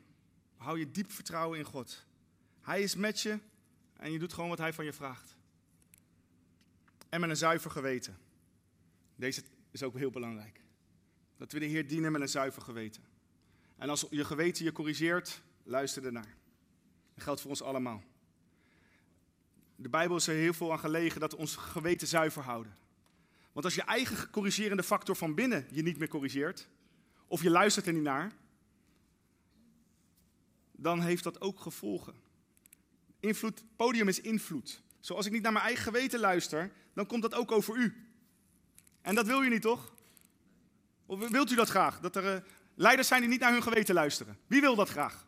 [0.57, 2.05] Hou je diep vertrouwen in God.
[2.61, 3.39] Hij is met je
[3.93, 5.37] en je doet gewoon wat hij van je vraagt.
[7.09, 8.17] En met een zuiver geweten.
[9.15, 10.61] Deze is ook heel belangrijk.
[11.37, 13.03] Dat we de Heer dienen met een zuiver geweten.
[13.77, 16.35] En als je geweten je corrigeert, luister ernaar.
[17.13, 18.03] Dat geldt voor ons allemaal.
[19.75, 22.77] De Bijbel is er heel veel aan gelegen dat we ons geweten zuiver houden.
[23.51, 26.67] Want als je eigen corrigerende factor van binnen je niet meer corrigeert,
[27.27, 28.31] of je luistert er niet naar,
[30.71, 32.13] dan heeft dat ook gevolgen.
[33.19, 34.81] Invloed, podium is invloed.
[34.99, 38.07] Zoals ik niet naar mijn eigen geweten luister, dan komt dat ook over u.
[39.01, 39.93] En dat wil je niet, toch?
[41.05, 41.99] Of wilt u dat graag?
[41.99, 42.41] Dat er uh,
[42.75, 44.37] leiders zijn die niet naar hun geweten luisteren.
[44.47, 45.27] Wie wil dat graag?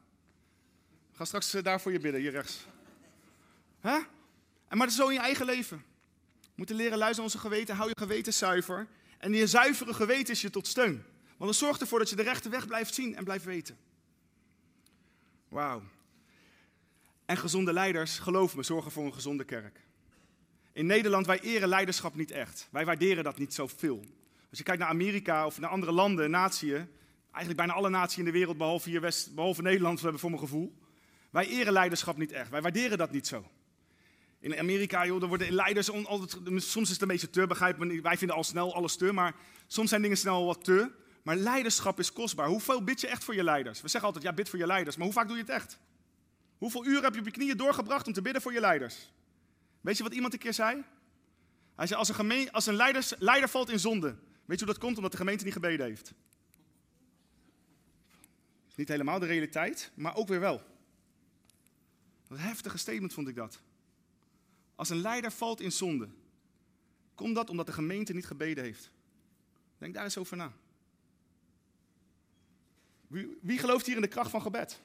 [1.12, 2.66] ga straks uh, daar voor je bidden, hier rechts.
[3.82, 5.78] En maar dat is zo in je eigen leven.
[6.42, 7.76] We moeten leren luisteren naar onze geweten.
[7.76, 8.88] Hou je geweten zuiver.
[9.18, 11.04] En je zuivere geweten is je tot steun.
[11.38, 13.78] Want het zorgt ervoor dat je de rechte weg blijft zien en blijft weten.
[15.48, 15.82] Wauw.
[17.32, 19.80] En gezonde leiders, geloof me, zorgen voor een gezonde kerk.
[20.74, 22.68] In Nederland, wij eren leiderschap niet echt.
[22.72, 24.04] Wij waarderen dat niet zoveel.
[24.50, 28.26] Als je kijkt naar Amerika of naar andere landen, naties, eigenlijk bijna alle naties in
[28.26, 30.78] de wereld, behalve, hier West, behalve Nederland, we hebben voor mijn gevoel.
[31.30, 32.50] Wij eren leiderschap niet echt.
[32.50, 33.46] Wij waarderen dat niet zo.
[34.40, 38.02] In Amerika, joh, er worden leiders altijd, soms is het een beetje te, begrijp me,
[38.02, 39.36] wij vinden al snel alles te, maar
[39.68, 40.92] soms zijn dingen snel wat te.
[41.24, 42.48] Maar leiderschap is kostbaar.
[42.48, 43.82] Hoeveel bid je echt voor je leiders?
[43.82, 44.96] We zeggen altijd, ja, bid voor je leiders.
[44.96, 45.80] Maar hoe vaak doe je het echt?
[46.62, 49.12] Hoeveel uren heb je op je knieën doorgebracht om te bidden voor je leiders?
[49.82, 50.84] Weet je wat iemand een keer zei?
[51.76, 54.08] Hij zei, als een, gemeen, als een leiders, leider valt in zonde,
[54.46, 54.96] weet je hoe dat komt?
[54.96, 56.14] Omdat de gemeente niet gebeden heeft.
[58.70, 60.62] is niet helemaal de realiteit, maar ook weer wel.
[62.28, 63.62] Wat een heftige statement vond ik dat.
[64.76, 66.10] Als een leider valt in zonde,
[67.16, 68.92] komt dat omdat de gemeente niet gebeden heeft.
[69.78, 70.52] Denk daar eens over na.
[73.08, 74.82] Wie, wie gelooft hier in de kracht van gebed?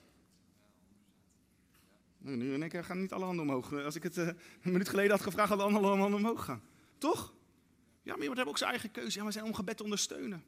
[2.26, 3.72] Nou, nu in één keer gaan niet alle handen omhoog.
[3.72, 4.36] Als ik het uh, een
[4.72, 6.62] minuut geleden had gevraagd, hadden alle handen omhoog gaan.
[6.98, 7.34] Toch?
[8.02, 9.16] Ja, maar iemand heeft ook zijn eigen keuze.
[9.16, 10.44] Ja, maar zijn om gebed te ondersteunen.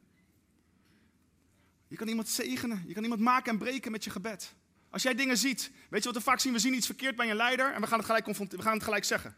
[1.87, 2.83] Je kan iemand zegenen.
[2.87, 4.55] Je kan iemand maken en breken met je gebed.
[4.89, 6.53] Als jij dingen ziet, weet je wat we vaak zien?
[6.53, 8.83] We zien iets verkeerd bij een leider en we gaan het gelijk, we gaan het
[8.83, 9.35] gelijk zeggen.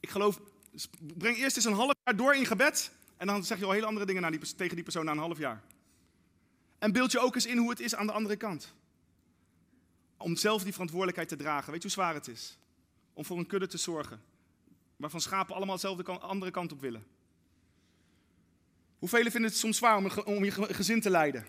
[0.00, 0.40] Ik geloof,
[1.16, 3.86] breng eerst eens een half jaar door in gebed en dan zeg je al hele
[3.86, 5.62] andere dingen naar die, tegen die persoon na een half jaar.
[6.78, 8.76] En beeld je ook eens in hoe het is aan de andere kant.
[10.18, 11.72] Om zelf die verantwoordelijkheid te dragen.
[11.72, 12.58] Weet je hoe zwaar het is?
[13.12, 14.22] Om voor een kudde te zorgen.
[14.96, 17.06] Waarvan schapen allemaal dezelfde andere kant op willen.
[18.98, 21.46] Hoeveel vinden het soms zwaar om, je gezin te leiden?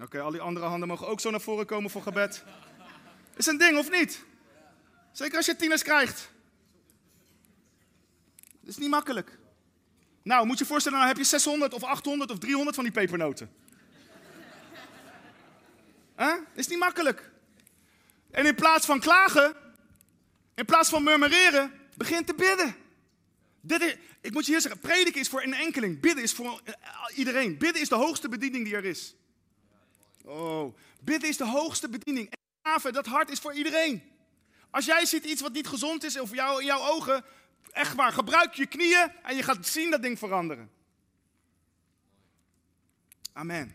[0.00, 2.44] Oké, al die andere handen mogen ook zo naar voren komen voor gebed.
[3.36, 4.24] Is een ding of niet?
[5.12, 6.30] Zeker als je tieners krijgt.
[8.60, 9.38] Dat is niet makkelijk.
[10.22, 12.92] Nou, moet je je voorstellen, nou heb je 600 of 800 of 300 van die
[12.92, 13.50] pepernoten.
[16.54, 17.30] Is niet makkelijk.
[18.30, 19.54] En in plaats van klagen,
[20.54, 22.76] in plaats van murmureren, begin te bidden.
[23.60, 26.00] Dit is, ik moet je hier zeggen, prediken is voor een enkeling.
[26.00, 26.62] Bidden is voor
[27.14, 27.58] iedereen.
[27.58, 29.14] Bidden is de hoogste bediening die er is.
[30.24, 32.32] Oh, bidden is de hoogste bediening.
[32.62, 34.02] En dat hart is voor iedereen.
[34.70, 37.24] Als jij ziet iets wat niet gezond is of jou, in jouw ogen,
[37.70, 40.70] echt waar, gebruik je knieën en je gaat zien dat ding veranderen.
[43.32, 43.74] Amen.